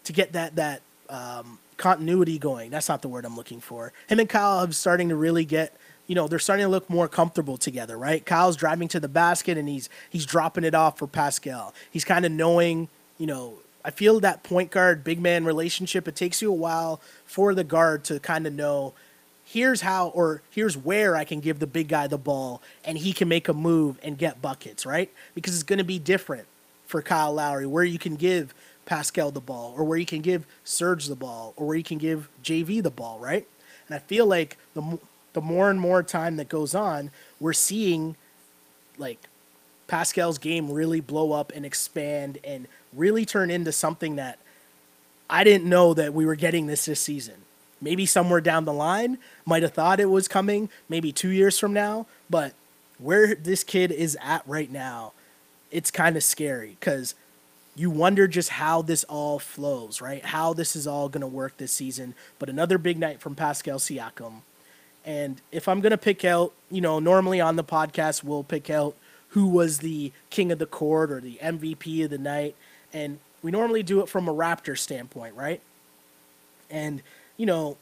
[0.04, 2.70] to get that that um, continuity going.
[2.70, 3.92] That's not the word I'm looking for.
[4.08, 7.08] Him and Kyle are starting to really get, you know, they're starting to look more
[7.08, 8.24] comfortable together, right?
[8.24, 11.74] Kyle's driving to the basket and he's he's dropping it off for Pascal.
[11.90, 16.08] He's kind of knowing, you know, I feel that point guard big man relationship.
[16.08, 18.94] It takes you a while for the guard to kind of know
[19.44, 23.12] here's how or here's where I can give the big guy the ball and he
[23.12, 25.10] can make a move and get buckets, right?
[25.34, 26.46] Because it's going to be different
[26.86, 28.52] for Kyle Lowry where you can give
[28.86, 31.98] Pascal the ball, or where you can give Serge the ball, or where you can
[31.98, 33.46] give JV the ball, right?
[33.88, 34.98] And I feel like the
[35.34, 38.16] the more and more time that goes on, we're seeing
[38.96, 39.18] like
[39.86, 44.38] Pascal's game really blow up and expand and really turn into something that
[45.28, 47.34] I didn't know that we were getting this this season.
[47.80, 51.72] maybe somewhere down the line might have thought it was coming, maybe two years from
[51.72, 52.06] now.
[52.30, 52.54] But
[52.98, 55.12] where this kid is at right now,
[55.70, 57.14] it's kind of scary because
[57.76, 60.24] you wonder just how this all flows, right?
[60.24, 62.14] How this is all going to work this season.
[62.38, 64.40] But another big night from Pascal Siakam.
[65.04, 68.70] And if I'm going to pick out, you know, normally on the podcast, we'll pick
[68.70, 68.96] out
[69.28, 72.56] who was the king of the court or the MVP of the night.
[72.94, 75.60] And we normally do it from a Raptor standpoint, right?
[76.70, 77.02] And,
[77.36, 77.76] you know,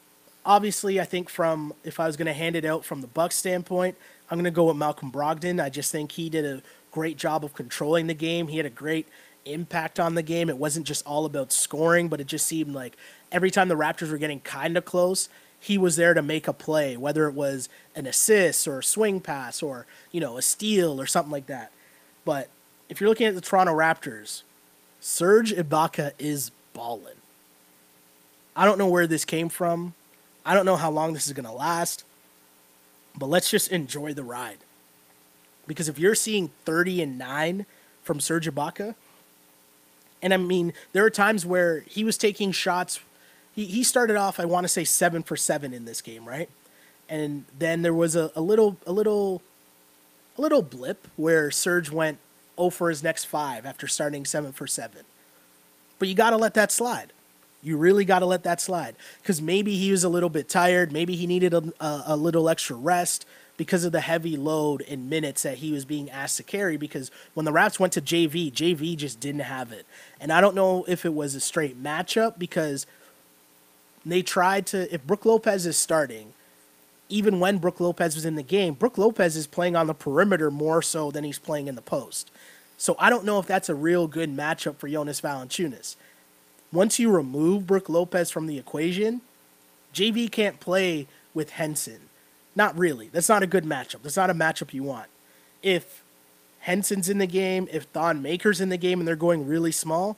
[0.44, 3.36] obviously, I think from, if I was going to hand it out from the Bucks
[3.36, 3.96] standpoint,
[4.28, 5.62] I'm going to go with Malcolm Brogdon.
[5.62, 8.48] I just think he did a great job of controlling the game.
[8.48, 9.06] He had a great
[9.44, 10.48] impact on the game.
[10.48, 12.96] It wasn't just all about scoring, but it just seemed like
[13.30, 15.28] every time the Raptors were getting kind of close,
[15.58, 19.20] he was there to make a play, whether it was an assist or a swing
[19.20, 21.72] pass or, you know, a steal or something like that.
[22.24, 22.48] But
[22.88, 24.42] if you're looking at the Toronto Raptors,
[25.00, 27.16] Serge Ibaka is balling.
[28.56, 29.94] I don't know where this came from.
[30.44, 32.04] I don't know how long this is going to last.
[33.16, 34.58] But let's just enjoy the ride.
[35.66, 37.66] Because if you're seeing 30 and 9
[38.02, 38.94] from Serge Ibaka,
[40.24, 42.98] and I mean, there are times where he was taking shots.
[43.54, 46.48] He, he started off, I want to say, seven for seven in this game, right?
[47.10, 49.42] And then there was a, a little a little
[50.38, 52.16] a little blip where Serge went
[52.56, 55.02] 0 for his next five after starting seven for seven.
[55.98, 57.12] But you got to let that slide.
[57.62, 60.90] You really got to let that slide because maybe he was a little bit tired.
[60.90, 65.08] Maybe he needed a, a, a little extra rest because of the heavy load in
[65.08, 66.76] minutes that he was being asked to carry.
[66.76, 69.86] Because when the Raps went to JV, JV just didn't have it.
[70.20, 72.86] And I don't know if it was a straight matchup because
[74.04, 76.32] they tried to, if Brook Lopez is starting,
[77.08, 80.50] even when Brook Lopez was in the game, Brook Lopez is playing on the perimeter
[80.50, 82.30] more so than he's playing in the post.
[82.76, 85.96] So I don't know if that's a real good matchup for Jonas Valanciunas.
[86.72, 89.20] Once you remove Brook Lopez from the equation,
[89.94, 92.03] JV can't play with Henson.
[92.56, 93.08] Not really.
[93.08, 94.02] That's not a good matchup.
[94.02, 95.08] That's not a matchup you want.
[95.62, 96.02] If
[96.60, 100.16] Henson's in the game, if Thon Maker's in the game and they're going really small,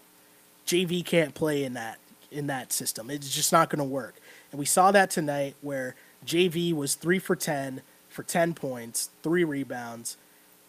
[0.67, 1.99] JV can't play in that
[2.31, 3.09] in that system.
[3.09, 4.17] It's just not going to work.
[4.51, 5.95] And we saw that tonight where
[6.27, 10.17] JV was 3 for 10 for 10 points, 3 rebounds.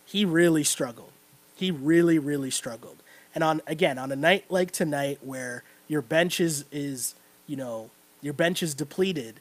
[0.06, 1.12] He really struggled.
[1.56, 2.98] He really really struggled.
[3.36, 7.90] And on again, on a night like tonight where your bench is is, you know,
[8.22, 9.40] your bench is depleted,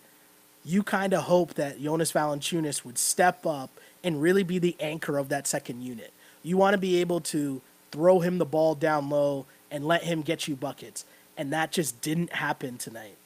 [0.67, 3.71] you kind of hope that Jonas Valanciunas would step up
[4.03, 6.13] and really be the anchor of that second unit.
[6.43, 10.23] You want to be able to throw him the ball down low and let him
[10.23, 11.05] get you buckets.
[11.37, 13.17] And that just didn't happen tonight.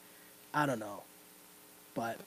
[0.53, 1.01] I don't know.
[1.95, 2.17] But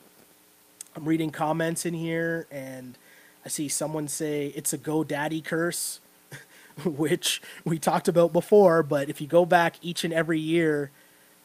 [0.97, 2.99] I'm reading comments in here and
[3.45, 6.01] I see someone say it's a GoDaddy curse,
[6.85, 8.83] which we talked about before.
[8.83, 10.91] But if you go back each and every year,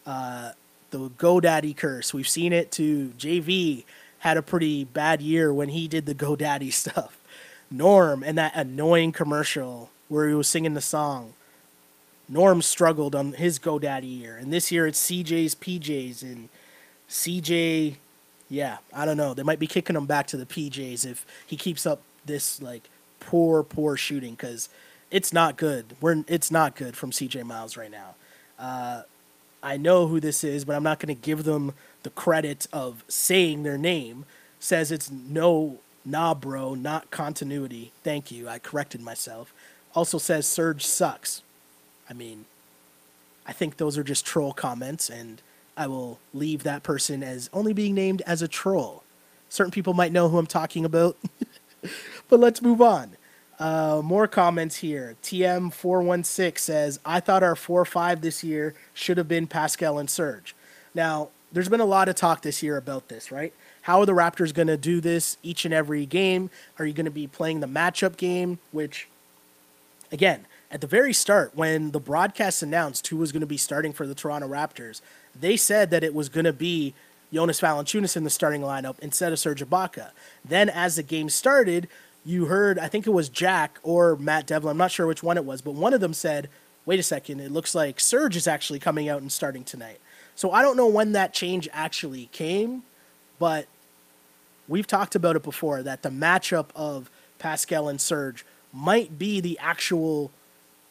[0.08, 0.54] uh,
[0.92, 2.14] the GoDaddy curse.
[2.14, 3.84] We've seen it to JV
[4.20, 7.18] had a pretty bad year when he did the GoDaddy stuff.
[7.72, 11.34] Norm and that annoying commercial where he was singing the song.
[12.28, 16.50] Norm struggled on his GoDaddy year, and this year it's CJ's PJs and
[17.10, 17.96] CJ.
[18.50, 19.34] Yeah, I don't know.
[19.34, 22.90] They might be kicking him back to the PJs if he keeps up this like
[23.20, 24.70] poor, poor shooting because
[25.12, 25.96] it's not good.
[26.02, 28.16] We're it's not good from CJ Miles right now.
[28.60, 29.04] Uh,
[29.62, 33.04] I know who this is, but I'm not going to give them the credit of
[33.08, 34.26] saying their name.
[34.60, 37.92] Says it's no, nah, bro, not continuity.
[38.04, 38.48] Thank you.
[38.48, 39.54] I corrected myself.
[39.96, 41.42] Also says Serge sucks.
[42.10, 42.46] I mean,
[43.46, 45.42] I think those are just troll comments, and
[45.76, 49.04] I will leave that person as only being named as a troll.
[49.50, 51.18] Certain people might know who I'm talking about,
[52.30, 53.18] but let's move on.
[53.60, 55.16] Uh, more comments here.
[55.22, 60.56] TM416 says, I thought our 4 5 this year should have been Pascal and Serge.
[60.96, 63.54] Now, there's been a lot of talk this year about this, right?
[63.84, 66.50] How are the Raptors going to do this each and every game?
[66.78, 68.60] Are you going to be playing the matchup game?
[68.72, 69.08] Which,
[70.12, 73.92] again, at the very start, when the broadcast announced who was going to be starting
[73.92, 75.02] for the Toronto Raptors,
[75.38, 76.94] they said that it was going to be
[77.34, 80.12] Jonas Valanciunas in the starting lineup instead of Serge Ibaka.
[80.46, 81.88] Then, as the game started,
[82.30, 85.36] you heard, I think it was Jack or Matt Devlin, I'm not sure which one
[85.36, 86.48] it was, but one of them said,
[86.86, 90.00] wait a second, it looks like Serge is actually coming out and starting tonight.
[90.36, 92.84] So I don't know when that change actually came,
[93.40, 93.66] but
[94.68, 97.10] we've talked about it before that the matchup of
[97.40, 100.32] Pascal and Serge might be the actual,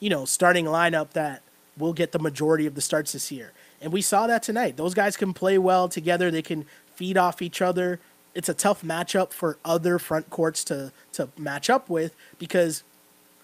[0.00, 1.42] you know, starting lineup that
[1.78, 3.52] will get the majority of the starts this year.
[3.80, 4.76] And we saw that tonight.
[4.76, 6.32] Those guys can play well together.
[6.32, 6.66] They can
[6.96, 8.00] feed off each other
[8.38, 12.84] it's a tough matchup for other front courts to to match up with because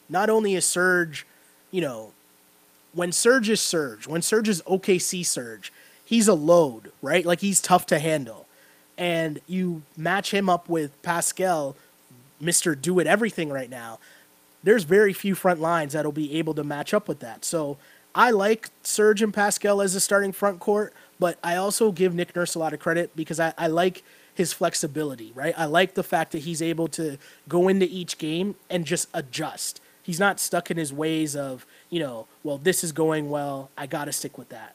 [0.09, 1.26] not only is Serge,
[1.72, 2.12] you know,
[2.92, 5.72] when Serge is Serge, when Serge is OKC Serge,
[6.05, 7.26] he's a load, right?
[7.26, 8.47] Like he's tough to handle.
[8.97, 11.74] And you match him up with Pascal,
[12.40, 12.80] Mr.
[12.80, 13.99] Do It Everything right now.
[14.62, 17.45] There's very few front lines that'll be able to match up with that.
[17.45, 17.78] So
[18.14, 22.36] I like Serge and Pascal as a starting front court, but I also give Nick
[22.36, 24.05] Nurse a lot of credit because I, I like
[24.35, 25.55] his flexibility, right?
[25.57, 27.18] I like the fact that he's able to
[27.49, 29.80] go into each game and just adjust.
[30.03, 33.70] He's not stuck in his ways of, you know, well, this is going well.
[33.78, 34.74] I got to stick with that.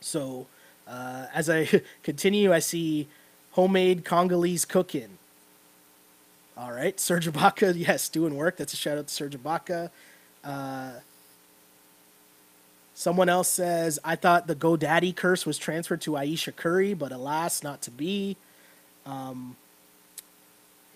[0.00, 0.46] So
[0.88, 1.68] uh, as I
[2.02, 3.08] continue, I see
[3.52, 5.18] homemade Congolese cooking.
[6.56, 8.56] All right, Serge Ibaka, yes, doing work.
[8.56, 9.90] That's a shout out to Serge Ibaka.
[10.42, 10.92] Uh,
[12.94, 17.62] someone else says, I thought the GoDaddy curse was transferred to Ayesha Curry, but alas,
[17.62, 18.36] not to be.
[19.06, 19.56] Um,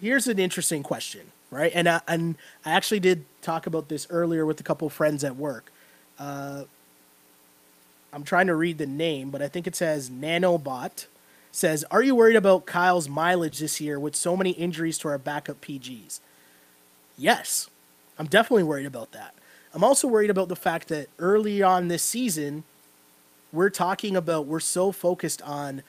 [0.00, 1.72] here's an interesting question, right?
[1.74, 5.36] And I, and I actually did talk about this earlier with a couple friends at
[5.36, 5.72] work.
[6.18, 6.64] Uh,
[8.12, 11.06] I'm trying to read the name, but I think it says Nanobot
[11.52, 15.18] says, "Are you worried about Kyle's mileage this year with so many injuries to our
[15.18, 16.18] backup PGs?"
[17.16, 17.70] Yes,
[18.18, 19.34] I'm definitely worried about that.
[19.72, 22.64] I'm also worried about the fact that early on this season,
[23.52, 25.82] we're talking about we're so focused on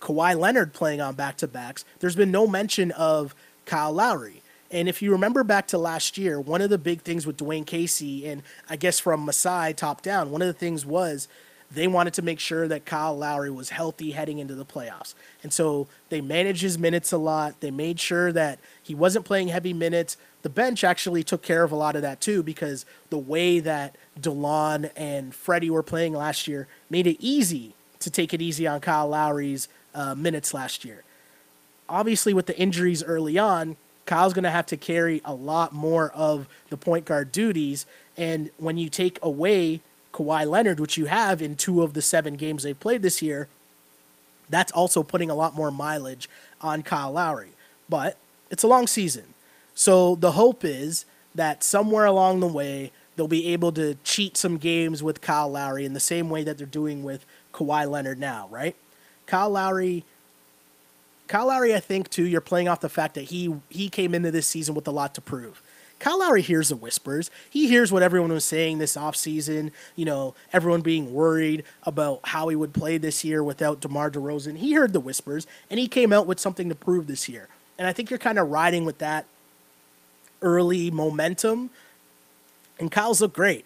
[0.00, 1.84] Kawhi Leonard playing on back to backs.
[2.00, 3.34] There's been no mention of
[3.66, 4.42] Kyle Lowry.
[4.70, 7.66] And if you remember back to last year, one of the big things with Dwayne
[7.66, 11.28] Casey, and I guess from Masai top down, one of the things was
[11.72, 15.14] they wanted to make sure that Kyle Lowry was healthy heading into the playoffs.
[15.42, 17.60] And so they managed his minutes a lot.
[17.60, 20.16] They made sure that he wasn't playing heavy minutes.
[20.42, 23.96] The bench actually took care of a lot of that too because the way that
[24.20, 28.80] Delon and Freddie were playing last year made it easy to take it easy on
[28.80, 31.04] Kyle Lowry's uh, minutes last year.
[31.88, 33.76] Obviously, with the injuries early on,
[34.06, 37.86] Kyle's going to have to carry a lot more of the point guard duties.
[38.16, 39.80] And when you take away
[40.12, 43.48] Kawhi Leonard, which you have in two of the seven games they've played this year,
[44.48, 46.28] that's also putting a lot more mileage
[46.60, 47.50] on Kyle Lowry.
[47.88, 48.16] But
[48.50, 49.34] it's a long season.
[49.74, 54.58] So the hope is that somewhere along the way, they'll be able to cheat some
[54.58, 57.24] games with Kyle Lowry in the same way that they're doing with
[57.54, 58.74] Kawhi Leonard now, right?
[59.30, 60.04] Kyle Lowry
[61.28, 64.32] Kyle Lowry, I think too, you're playing off the fact that he he came into
[64.32, 65.62] this season with a lot to prove.
[66.00, 67.30] Kyle Lowry hears the whispers.
[67.48, 72.48] He hears what everyone was saying this offseason, you know, everyone being worried about how
[72.48, 74.56] he would play this year without DeMar DeRozan.
[74.56, 77.46] He heard the whispers and he came out with something to prove this year.
[77.78, 79.26] And I think you're kind of riding with that
[80.42, 81.70] early momentum.
[82.80, 83.64] And Kyle's looked great.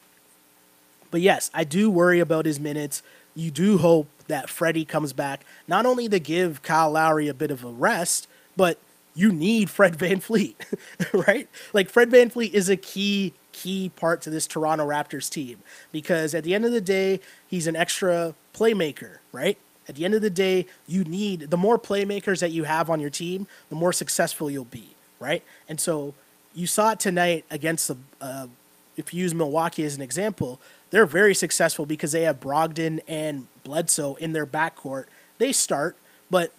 [1.10, 3.02] But yes, I do worry about his minutes.
[3.34, 7.50] You do hope that Freddie comes back, not only to give Kyle Lowry a bit
[7.50, 8.78] of a rest, but
[9.14, 10.54] you need Fred VanVleet,
[11.26, 11.48] right?
[11.72, 15.60] Like Fred VanVleet is a key key part to this Toronto Raptors team
[15.92, 19.56] because at the end of the day, he's an extra playmaker, right?
[19.88, 22.98] At the end of the day, you need the more playmakers that you have on
[23.00, 25.44] your team, the more successful you'll be, right?
[25.68, 26.14] And so
[26.52, 28.46] you saw it tonight against the uh,
[28.96, 30.60] if you use Milwaukee as an example,
[30.90, 35.06] they're very successful because they have Brogdon and Bledsoe in their backcourt.
[35.38, 35.96] They start,
[36.30, 36.52] but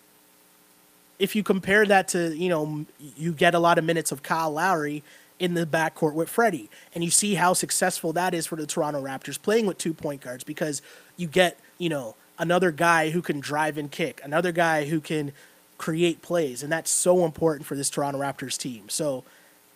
[1.17, 4.51] if you compare that to, you know, you get a lot of minutes of Kyle
[4.51, 5.03] Lowry
[5.39, 9.01] in the backcourt with Freddie, and you see how successful that is for the Toronto
[9.01, 10.81] Raptors playing with two point guards because
[11.15, 15.31] you get, you know, another guy who can drive and kick, another guy who can
[15.77, 18.89] create plays, and that's so important for this Toronto Raptors team.
[18.89, 19.23] So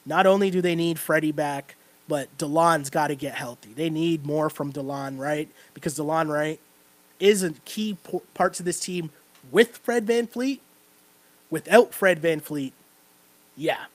[0.05, 1.75] not only do they need Freddie back,
[2.07, 3.73] but Delon's got to get healthy.
[3.73, 5.47] They need more from Delon right?
[5.73, 6.59] because Delon Wright
[7.19, 7.97] is a key
[8.33, 9.11] parts of this team
[9.51, 10.59] with Fred VanVleet.
[11.49, 12.73] Without Fred VanVleet,
[13.57, 13.85] yeah,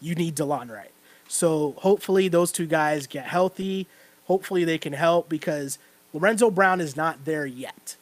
[0.00, 0.92] you need Delon Wright.
[1.28, 3.86] So hopefully those two guys get healthy.
[4.26, 5.78] Hopefully they can help because
[6.12, 7.96] Lorenzo Brown is not there yet.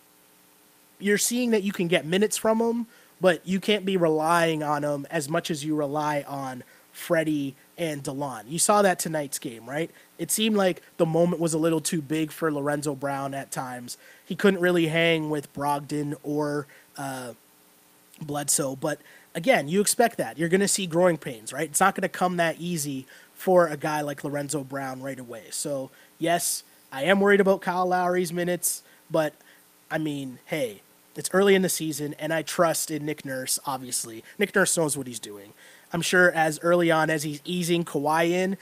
[0.99, 2.87] You're seeing that you can get minutes from him,
[3.20, 8.03] but you can't be relying on him as much as you rely on Freddie and
[8.03, 8.45] Delon.
[8.49, 9.91] You saw that tonight's game, right?
[10.18, 13.97] It seemed like the moment was a little too big for Lorenzo Brown at times.
[14.29, 16.66] He couldn't really hang with Brogdon or
[16.99, 17.33] uh,
[18.20, 18.76] Bledsoe.
[18.76, 19.01] But
[19.35, 20.37] again, you expect that.
[20.37, 21.70] You're going to see growing pains, right?
[21.70, 25.45] It's not going to come that easy for a guy like Lorenzo Brown right away.
[25.51, 26.62] So, yes,
[26.93, 29.33] I am worried about Kyle Lowry's minutes, but
[29.91, 30.83] I mean, hey,
[31.16, 34.22] it's early in the season, and I trust in Nick Nurse, obviously.
[34.39, 35.55] Nick Nurse knows what he's doing.
[35.91, 38.59] I'm sure as early on as he's easing Kawhi in,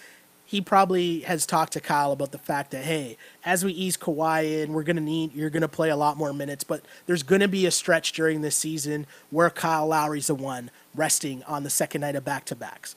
[0.46, 4.62] he probably has talked to Kyle about the fact that hey, as we ease Kawhi
[4.62, 7.66] in, we're gonna need you're gonna play a lot more minutes, but there's gonna be
[7.66, 12.14] a stretch during this season where Kyle Lowry's the one resting on the second night
[12.14, 12.94] of back to backs.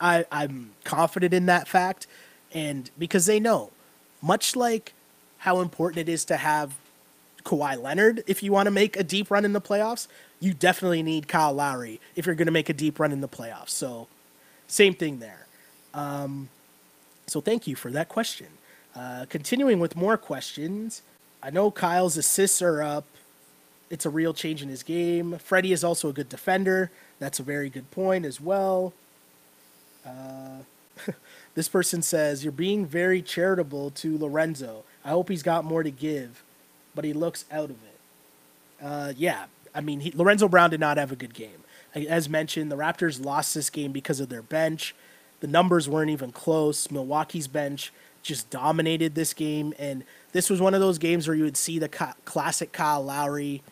[0.00, 2.06] I, I'm confident in that fact,
[2.52, 3.70] and because they know,
[4.20, 4.92] much like
[5.38, 6.76] how important it is to have
[7.44, 10.08] Kawhi Leonard if you want to make a deep run in the playoffs.
[10.40, 13.70] You definitely need Kyle Lowry if you're to make a deep run in the playoffs.
[13.70, 14.06] So,
[14.68, 15.46] same thing there.
[15.94, 16.48] Um,
[17.28, 18.48] so, thank you for that question.
[18.94, 21.02] Uh, continuing with more questions,
[21.42, 23.04] I know Kyle's assists are up.
[23.90, 25.38] It's a real change in his game.
[25.38, 26.90] Freddie is also a good defender.
[27.18, 28.92] That's a very good point as well.
[30.04, 30.62] Uh,
[31.54, 34.84] this person says, You're being very charitable to Lorenzo.
[35.04, 36.42] I hope he's got more to give,
[36.94, 38.84] but he looks out of it.
[38.84, 41.64] Uh, yeah, I mean, he, Lorenzo Brown did not have a good game.
[41.94, 44.94] As mentioned, the Raptors lost this game because of their bench.
[45.40, 46.90] The numbers weren't even close.
[46.90, 51.44] Milwaukee's bench just dominated this game, and this was one of those games where you
[51.44, 53.62] would see the classic Kyle Lowry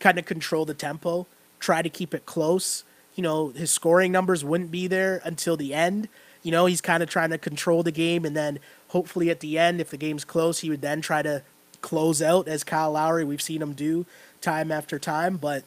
[0.00, 1.26] kind of control the tempo,
[1.60, 2.84] try to keep it close.
[3.14, 6.08] You know, his scoring numbers wouldn't be there until the end.
[6.42, 8.58] You know, he's kind of trying to control the game, and then
[8.88, 11.42] hopefully at the end, if the game's close, he would then try to
[11.82, 13.24] close out as Kyle Lowry.
[13.24, 14.06] We've seen him do
[14.40, 15.64] time after time, but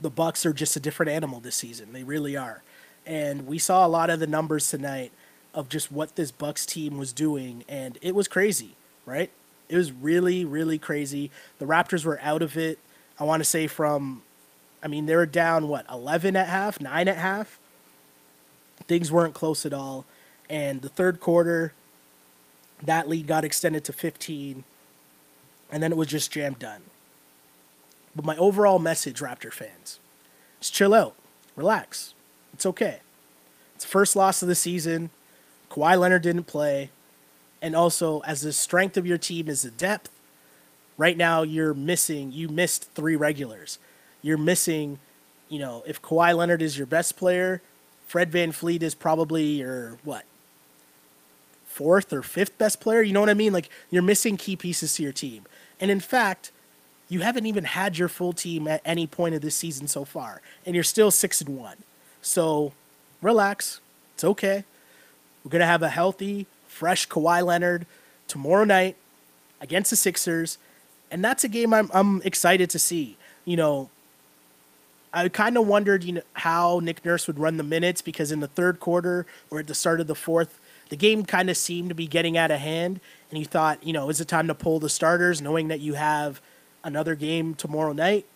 [0.00, 1.92] the Bucks are just a different animal this season.
[1.92, 2.62] They really are.
[3.08, 5.12] And we saw a lot of the numbers tonight
[5.54, 9.30] of just what this Bucks team was doing and it was crazy, right?
[9.70, 11.30] It was really really crazy.
[11.58, 12.78] The Raptors were out of it.
[13.18, 14.22] I want to say from
[14.82, 17.58] I mean they were down what 11 at half, 9 at half.
[18.86, 20.04] Things weren't close at all.
[20.50, 21.72] And the third quarter
[22.82, 24.64] that lead got extended to 15
[25.72, 26.82] and then it was just jammed done.
[28.14, 29.98] But my overall message, Raptor fans,
[30.60, 31.14] is chill out,
[31.56, 32.14] relax.
[32.58, 32.98] It's okay.
[33.76, 35.10] It's first loss of the season.
[35.70, 36.90] Kawhi Leonard didn't play.
[37.62, 40.10] And also, as the strength of your team is the depth,
[40.96, 43.78] right now you're missing, you missed three regulars.
[44.22, 44.98] You're missing,
[45.48, 47.62] you know, if Kawhi Leonard is your best player,
[48.08, 50.24] Fred VanVleet is probably your, what,
[51.64, 53.02] fourth or fifth best player?
[53.02, 53.52] You know what I mean?
[53.52, 55.44] Like, you're missing key pieces to your team.
[55.78, 56.50] And in fact,
[57.08, 60.42] you haven't even had your full team at any point of this season so far,
[60.66, 61.76] and you're still six and one.
[62.28, 62.72] So
[63.22, 63.80] relax.
[64.14, 64.64] It's okay.
[65.42, 67.86] We're gonna have a healthy, fresh Kawhi Leonard
[68.26, 68.96] tomorrow night
[69.62, 70.58] against the Sixers,
[71.10, 73.16] and that's a game I'm I'm excited to see.
[73.46, 73.88] You know,
[75.10, 78.40] I kind of wondered, you know, how Nick Nurse would run the minutes because in
[78.40, 80.60] the third quarter or at the start of the fourth,
[80.90, 83.00] the game kind of seemed to be getting out of hand,
[83.30, 85.94] and you thought, you know, is it time to pull the starters, knowing that you
[85.94, 86.42] have
[86.84, 88.26] another game tomorrow night.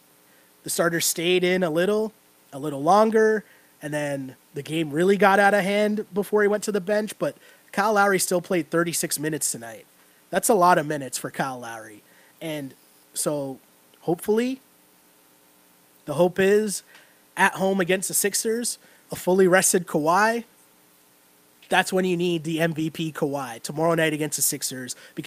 [0.62, 2.14] The starters stayed in a little,
[2.54, 3.44] a little longer,
[3.82, 7.18] and then the game really got out of hand before he went to the bench.
[7.18, 7.36] But
[7.72, 9.86] Kyle Lowry still played 36 minutes tonight.
[10.30, 12.02] That's a lot of minutes for Kyle Lowry.
[12.40, 12.74] And
[13.12, 13.58] so
[14.00, 14.60] hopefully,
[16.04, 16.82] the hope is
[17.36, 18.78] at home against the Sixers,
[19.10, 20.44] a fully rested Kawhi.
[21.68, 25.26] That's when you need the MVP Kawhi tomorrow night against the Sixers because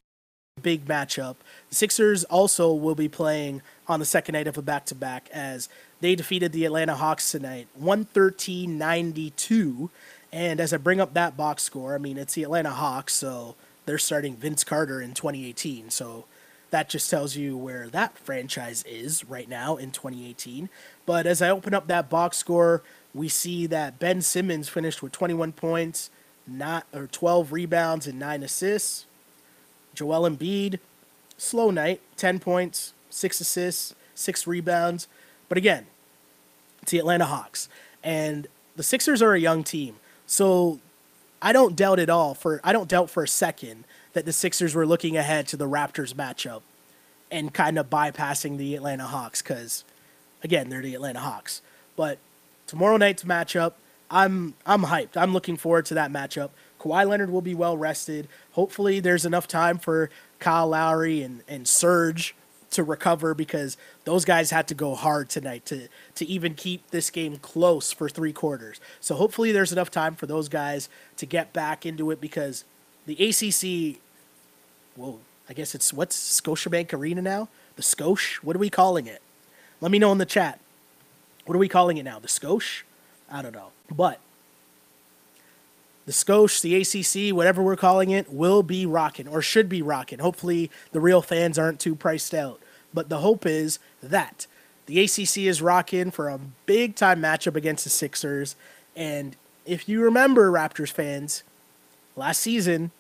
[0.62, 1.36] big matchup.
[1.70, 5.30] The Sixers also will be playing on the second night of a back to back
[5.32, 5.70] as
[6.06, 9.90] they defeated the Atlanta Hawks tonight, 113 92.
[10.32, 13.56] And as I bring up that box score, I mean, it's the Atlanta Hawks, so
[13.88, 15.90] they're starting Vince Carter in 2018.
[15.90, 16.26] So
[16.70, 20.70] that just tells you where that franchise is right now in 2018.
[21.08, 25.12] But as I open up that box score, we see that Ben Simmons finished with
[25.12, 26.12] 21 points,
[26.46, 29.08] not or 12 rebounds and 9 assists.
[29.96, 30.78] Joel Embiid,
[31.36, 35.08] slow night, 10 points, 6 assists, 6 rebounds.
[35.50, 35.88] But again,
[36.92, 37.70] the Atlanta Hawks.
[38.04, 39.96] And the Sixers are a young team.
[40.28, 40.80] So
[41.42, 44.74] I don't doubt at all for I don't doubt for a second that the Sixers
[44.76, 46.62] were looking ahead to the Raptors matchup
[47.32, 49.84] and kind of bypassing the Atlanta Hawks cuz
[50.44, 51.62] again, they're the Atlanta Hawks.
[51.96, 52.18] But
[52.68, 53.74] tomorrow night's matchup,
[54.10, 55.18] I'm I'm hyped.
[55.18, 56.50] I'm looking forward to that matchup.
[56.80, 58.28] Kawhi Leonard will be well rested.
[58.52, 60.10] Hopefully, there's enough time for
[60.40, 62.36] Kyle Lowry and, and Serge
[62.76, 67.10] to recover because those guys had to go hard tonight to to even keep this
[67.10, 68.80] game close for three quarters.
[69.02, 72.64] So hopefully there's enough time for those guys to get back into it because
[73.06, 74.00] the ACC,
[74.96, 75.20] well,
[75.50, 77.50] I guess it's what's Scotiabank Arena now.
[77.76, 78.36] The Scosh.
[78.38, 79.22] What are we calling it?
[79.82, 80.60] Let me know in the chat.
[81.46, 82.20] What are we calling it now?
[82.20, 82.84] The Scosh?
[83.30, 83.72] I don't know.
[83.92, 84.20] But
[86.06, 90.20] the Scosh, the ACC, whatever we're calling it, will be rocking or should be rocking.
[90.20, 92.60] Hopefully, the real fans aren't too priced out.
[92.96, 94.48] But the hope is that
[94.88, 98.56] the ACC is rocking for a big time matchup against the Sixers.
[98.96, 99.36] And
[99.66, 101.44] if you remember, Raptors fans,
[102.16, 102.92] last season,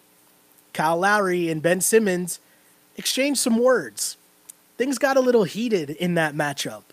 [0.74, 2.40] Kyle Lowry and Ben Simmons
[2.98, 4.18] exchanged some words.
[4.78, 6.84] Things got a little heated in that matchup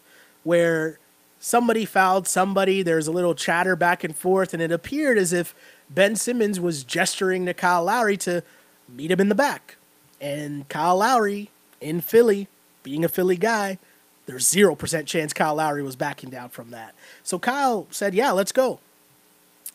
[0.44, 0.98] where
[1.40, 2.82] somebody fouled somebody.
[2.82, 5.54] There's a little chatter back and forth, and it appeared as if
[5.90, 8.44] Ben Simmons was gesturing to Kyle Lowry to
[8.88, 9.76] meet him in the back.
[10.20, 11.50] And Kyle Lowry
[11.80, 12.46] in Philly,
[12.82, 13.78] being a Philly guy,
[14.26, 16.94] there's 0% chance Kyle Lowry was backing down from that.
[17.22, 18.80] So Kyle said, "Yeah, let's go."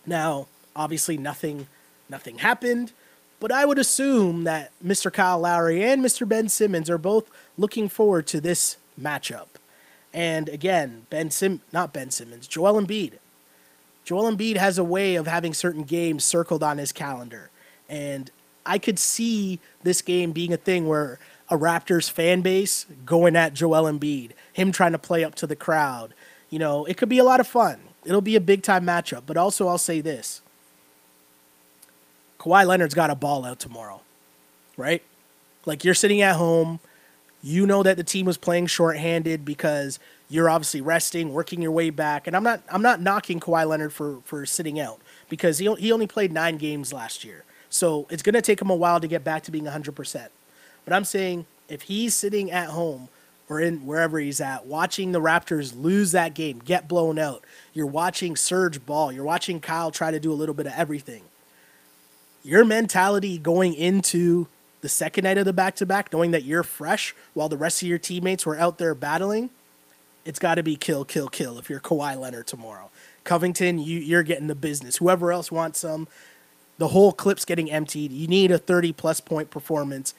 [0.06, 1.68] Now, obviously nothing
[2.10, 2.94] nothing happened,
[3.40, 5.12] but I would assume that Mr.
[5.12, 6.28] Kyle Lowry and Mr.
[6.28, 9.48] Ben Simmons are both looking forward to this matchup.
[10.14, 13.14] And again, Ben Sim not Ben Simmons, Joel Embiid.
[14.06, 17.50] Joel Embiid has a way of having certain games circled on his calendar.
[17.90, 18.32] And
[18.66, 23.54] I could see this game being a thing where a Raptors fan base going at
[23.54, 26.14] Joel Embiid, him trying to play up to the crowd.
[26.50, 27.80] You know, it could be a lot of fun.
[28.06, 29.24] It'll be a big time matchup.
[29.26, 30.42] But also, I'll say this
[32.40, 34.02] Kawhi Leonard's got a ball out tomorrow,
[34.76, 35.04] right?
[35.66, 36.80] Like you're sitting at home,
[37.42, 41.90] you know that the team was playing shorthanded because you're obviously resting, working your way
[41.90, 42.28] back.
[42.28, 45.92] And I'm not I'm not knocking Kawhi Leonard for for sitting out because he he
[45.92, 47.44] only played 9 games last year.
[47.70, 50.28] So it's going to take him a while to get back to being 100%.
[50.88, 53.10] But I'm saying if he's sitting at home
[53.50, 57.86] or in wherever he's at, watching the Raptors lose that game, get blown out, you're
[57.86, 61.24] watching Serge ball, you're watching Kyle try to do a little bit of everything.
[62.42, 64.48] Your mentality going into
[64.80, 67.82] the second night of the back to back, knowing that you're fresh while the rest
[67.82, 69.50] of your teammates were out there battling,
[70.24, 72.92] it's got to be kill, kill, kill if you're Kawhi Leonard tomorrow.
[73.26, 74.96] Covington, you, you're getting the business.
[74.98, 76.08] Whoever else wants some,
[76.78, 78.14] the whole clip's getting emptied.
[78.14, 80.14] You need a 30 plus point performance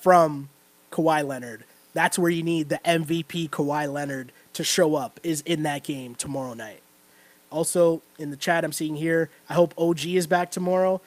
[0.00, 0.48] from
[0.90, 1.64] Kawhi Leonard.
[1.94, 6.14] That's where you need the MVP Kawhi Leonard to show up is in that game
[6.14, 6.80] tomorrow night.
[7.50, 11.00] Also in the chat I'm seeing here, I hope OG is back tomorrow.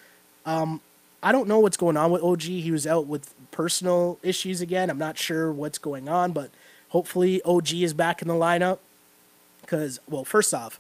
[0.46, 0.82] Um,
[1.24, 2.42] I don't know what's going on with OG.
[2.42, 4.89] He was out with personal issues again.
[4.89, 6.50] I'm not sure what's going on, but
[6.89, 8.80] hopefully OG is back in the lineup.
[9.62, 10.80] Because, well, first off,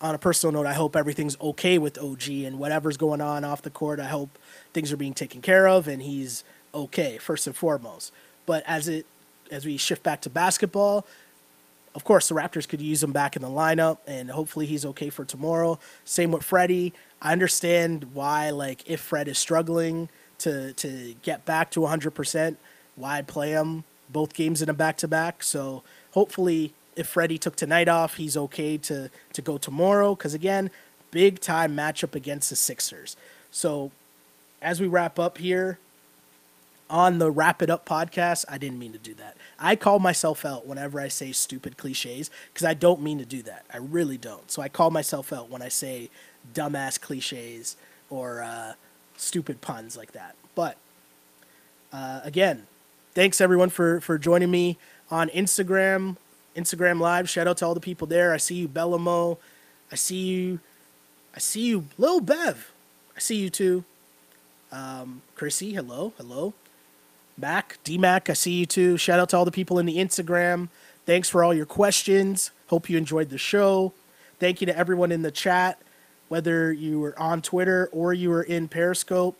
[0.00, 3.62] on a personal note, I hope everything's okay with OG and whatever's going on off
[3.62, 3.98] the court.
[4.00, 4.38] I hope
[4.72, 6.44] things are being taken care of and he's
[6.74, 8.12] okay first and foremost.
[8.46, 9.06] But as it
[9.50, 11.06] as we shift back to basketball,
[11.94, 15.10] of course the Raptors could use him back in the lineup and hopefully he's okay
[15.10, 15.78] for tomorrow.
[16.04, 16.92] Same with Freddie.
[17.20, 20.08] I understand why like if Fred is struggling
[20.38, 22.56] to to get back to 100%,
[22.96, 25.42] why play him both games in a back to back.
[25.42, 30.70] So hopefully if Freddie took tonight off, he's okay to to go tomorrow cuz again,
[31.10, 33.16] big time matchup against the Sixers.
[33.50, 33.90] So
[34.62, 35.78] as we wrap up here,
[36.90, 39.36] on the Wrap It Up podcast, I didn't mean to do that.
[39.58, 43.42] I call myself out whenever I say stupid cliches because I don't mean to do
[43.42, 43.64] that.
[43.72, 44.50] I really don't.
[44.50, 46.10] So I call myself out when I say
[46.52, 47.76] dumbass cliches
[48.08, 48.74] or uh,
[49.16, 50.34] stupid puns like that.
[50.54, 50.76] But
[51.92, 52.66] uh, again,
[53.14, 54.78] thanks everyone for for joining me
[55.10, 56.16] on Instagram,
[56.56, 57.28] Instagram Live.
[57.28, 58.32] Shout out to all the people there.
[58.32, 59.38] I see you, Bellamo.
[59.92, 60.60] I see you.
[61.34, 62.72] I see you, Lil Bev.
[63.16, 63.84] I see you too.
[64.72, 66.54] Um, Chrissy, hello, hello.
[67.40, 68.96] Mac, DMAC, I see you too.
[68.96, 70.68] Shout out to all the people in the Instagram.
[71.06, 72.50] Thanks for all your questions.
[72.66, 73.92] Hope you enjoyed the show.
[74.38, 75.80] Thank you to everyone in the chat,
[76.28, 79.38] whether you were on Twitter or you were in Periscope.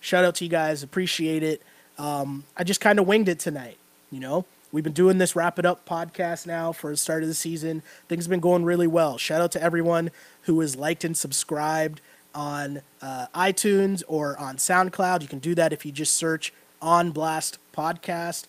[0.00, 0.82] Shout out to you guys.
[0.82, 1.62] Appreciate it.
[1.98, 3.76] Um, I just kind of winged it tonight.
[4.10, 7.28] You know, we've been doing this Wrap It Up podcast now for the start of
[7.28, 7.82] the season.
[8.08, 9.18] Things have been going really well.
[9.18, 10.10] Shout out to everyone
[10.42, 12.00] who has liked and subscribed
[12.34, 15.22] on uh, iTunes or on SoundCloud.
[15.22, 16.52] You can do that if you just search
[16.82, 18.44] on Blast podcast.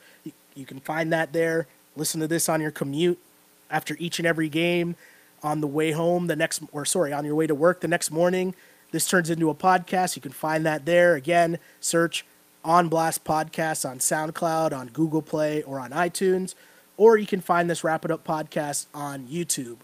[0.55, 1.67] You can find that there.
[1.95, 3.19] Listen to this on your commute
[3.69, 4.95] after each and every game,
[5.41, 8.11] on the way home the next, or sorry, on your way to work the next
[8.11, 8.55] morning.
[8.91, 10.15] This turns into a podcast.
[10.15, 11.15] You can find that there.
[11.15, 12.25] Again, search
[12.63, 16.55] on Blast Podcast on SoundCloud, on Google Play, or on iTunes.
[16.95, 19.77] Or you can find this Wrap It Up podcast on YouTube.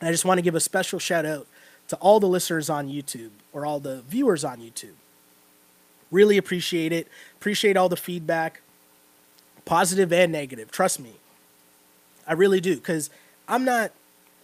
[0.00, 1.46] And I just want to give a special shout out
[1.88, 4.94] to all the listeners on YouTube or all the viewers on YouTube.
[6.10, 7.08] Really appreciate it.
[7.38, 8.60] Appreciate all the feedback,
[9.64, 10.70] positive and negative.
[10.70, 11.14] Trust me.
[12.26, 13.10] I really do cuz
[13.46, 13.92] I'm not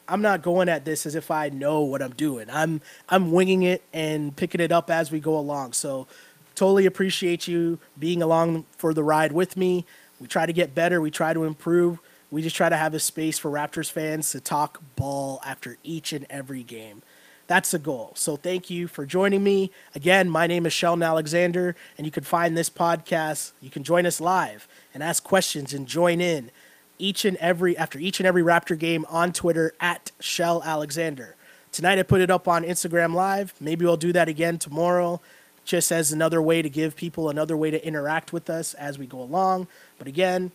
[0.06, 2.48] I'm not going at this as if I know what I'm doing.
[2.50, 5.72] I'm I'm winging it and picking it up as we go along.
[5.72, 6.06] So
[6.54, 9.84] totally appreciate you being along for the ride with me.
[10.20, 11.98] We try to get better, we try to improve.
[12.30, 16.12] We just try to have a space for Raptors fans to talk ball after each
[16.12, 17.02] and every game.
[17.46, 18.12] That's the goal.
[18.14, 19.70] So thank you for joining me.
[19.94, 23.52] Again, my name is Sheldon Alexander, and you can find this podcast.
[23.60, 26.50] You can join us live and ask questions and join in
[26.98, 31.36] each and every after each and every Raptor game on Twitter at Shell Alexander.
[31.70, 33.52] Tonight I put it up on Instagram Live.
[33.60, 35.20] Maybe we'll do that again tomorrow,
[35.64, 39.06] just as another way to give people another way to interact with us as we
[39.06, 39.66] go along.
[39.98, 40.52] But again,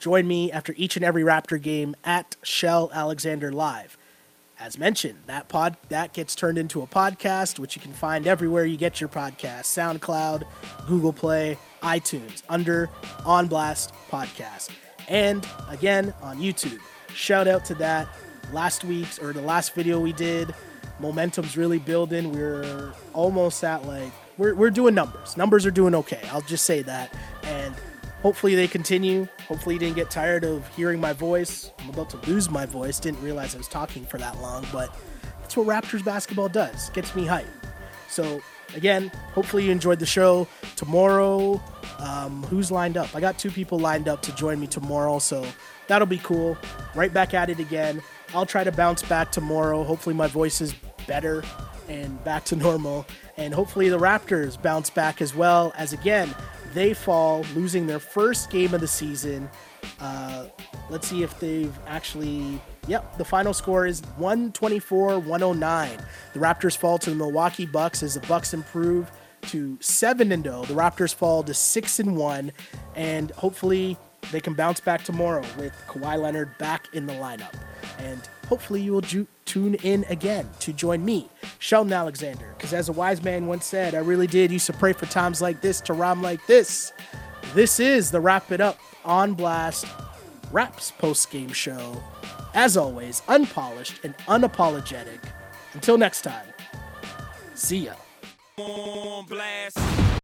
[0.00, 3.96] join me after each and every Raptor game at Shell Alexander Live.
[4.62, 8.64] As mentioned, that pod that gets turned into a podcast, which you can find everywhere
[8.64, 10.44] you get your podcast: SoundCloud,
[10.86, 12.88] Google Play, iTunes, under
[13.26, 14.70] On Blast Podcast,
[15.08, 16.78] and again on YouTube.
[17.12, 18.08] Shout out to that
[18.52, 20.54] last week's or the last video we did.
[21.00, 22.32] Momentum's really building.
[22.32, 25.36] We're almost at like we're we're doing numbers.
[25.36, 26.20] Numbers are doing okay.
[26.30, 27.74] I'll just say that, and
[28.22, 29.26] hopefully they continue.
[29.48, 31.70] Hopefully you didn't get tired of hearing my voice.
[31.80, 32.98] I'm about to lose my voice.
[32.98, 34.94] Didn't realize I was talking for that long, but
[35.40, 36.90] that's what Raptors basketball does.
[36.90, 37.46] Gets me hyped.
[38.08, 38.40] So
[38.74, 40.46] again, hopefully you enjoyed the show.
[40.76, 41.62] Tomorrow,
[41.98, 43.14] um, who's lined up?
[43.14, 45.44] I got two people lined up to join me tomorrow, so
[45.88, 46.56] that'll be cool.
[46.94, 48.02] Right back at it again.
[48.34, 49.82] I'll try to bounce back tomorrow.
[49.84, 50.74] Hopefully my voice is
[51.06, 51.42] better
[51.88, 53.06] and back to normal.
[53.36, 56.34] And hopefully the Raptors bounce back as well as again
[56.72, 59.48] they fall, losing their first game of the season.
[60.00, 60.46] Uh,
[60.90, 62.60] let's see if they've actually.
[62.88, 65.98] Yep, the final score is 124 109.
[66.32, 69.10] The Raptors fall to the Milwaukee Bucks as the Bucks improve
[69.42, 70.64] to 7 and 0.
[70.64, 72.52] The Raptors fall to 6 and 1
[72.96, 73.96] and hopefully
[74.30, 77.54] they can bounce back tomorrow with Kawhi Leonard back in the lineup.
[77.98, 78.20] And
[78.52, 81.26] hopefully you will ju- tune in again to join me,
[81.58, 82.52] Sheldon Alexander.
[82.54, 85.40] Because as a wise man once said, I really did used to pray for times
[85.40, 86.92] like this to rhyme like this.
[87.54, 89.86] This is the Wrap It Up on Blast
[90.50, 91.96] Raps post game show.
[92.52, 95.20] As always, unpolished and unapologetic.
[95.72, 96.48] Until next time,
[97.54, 97.94] see ya.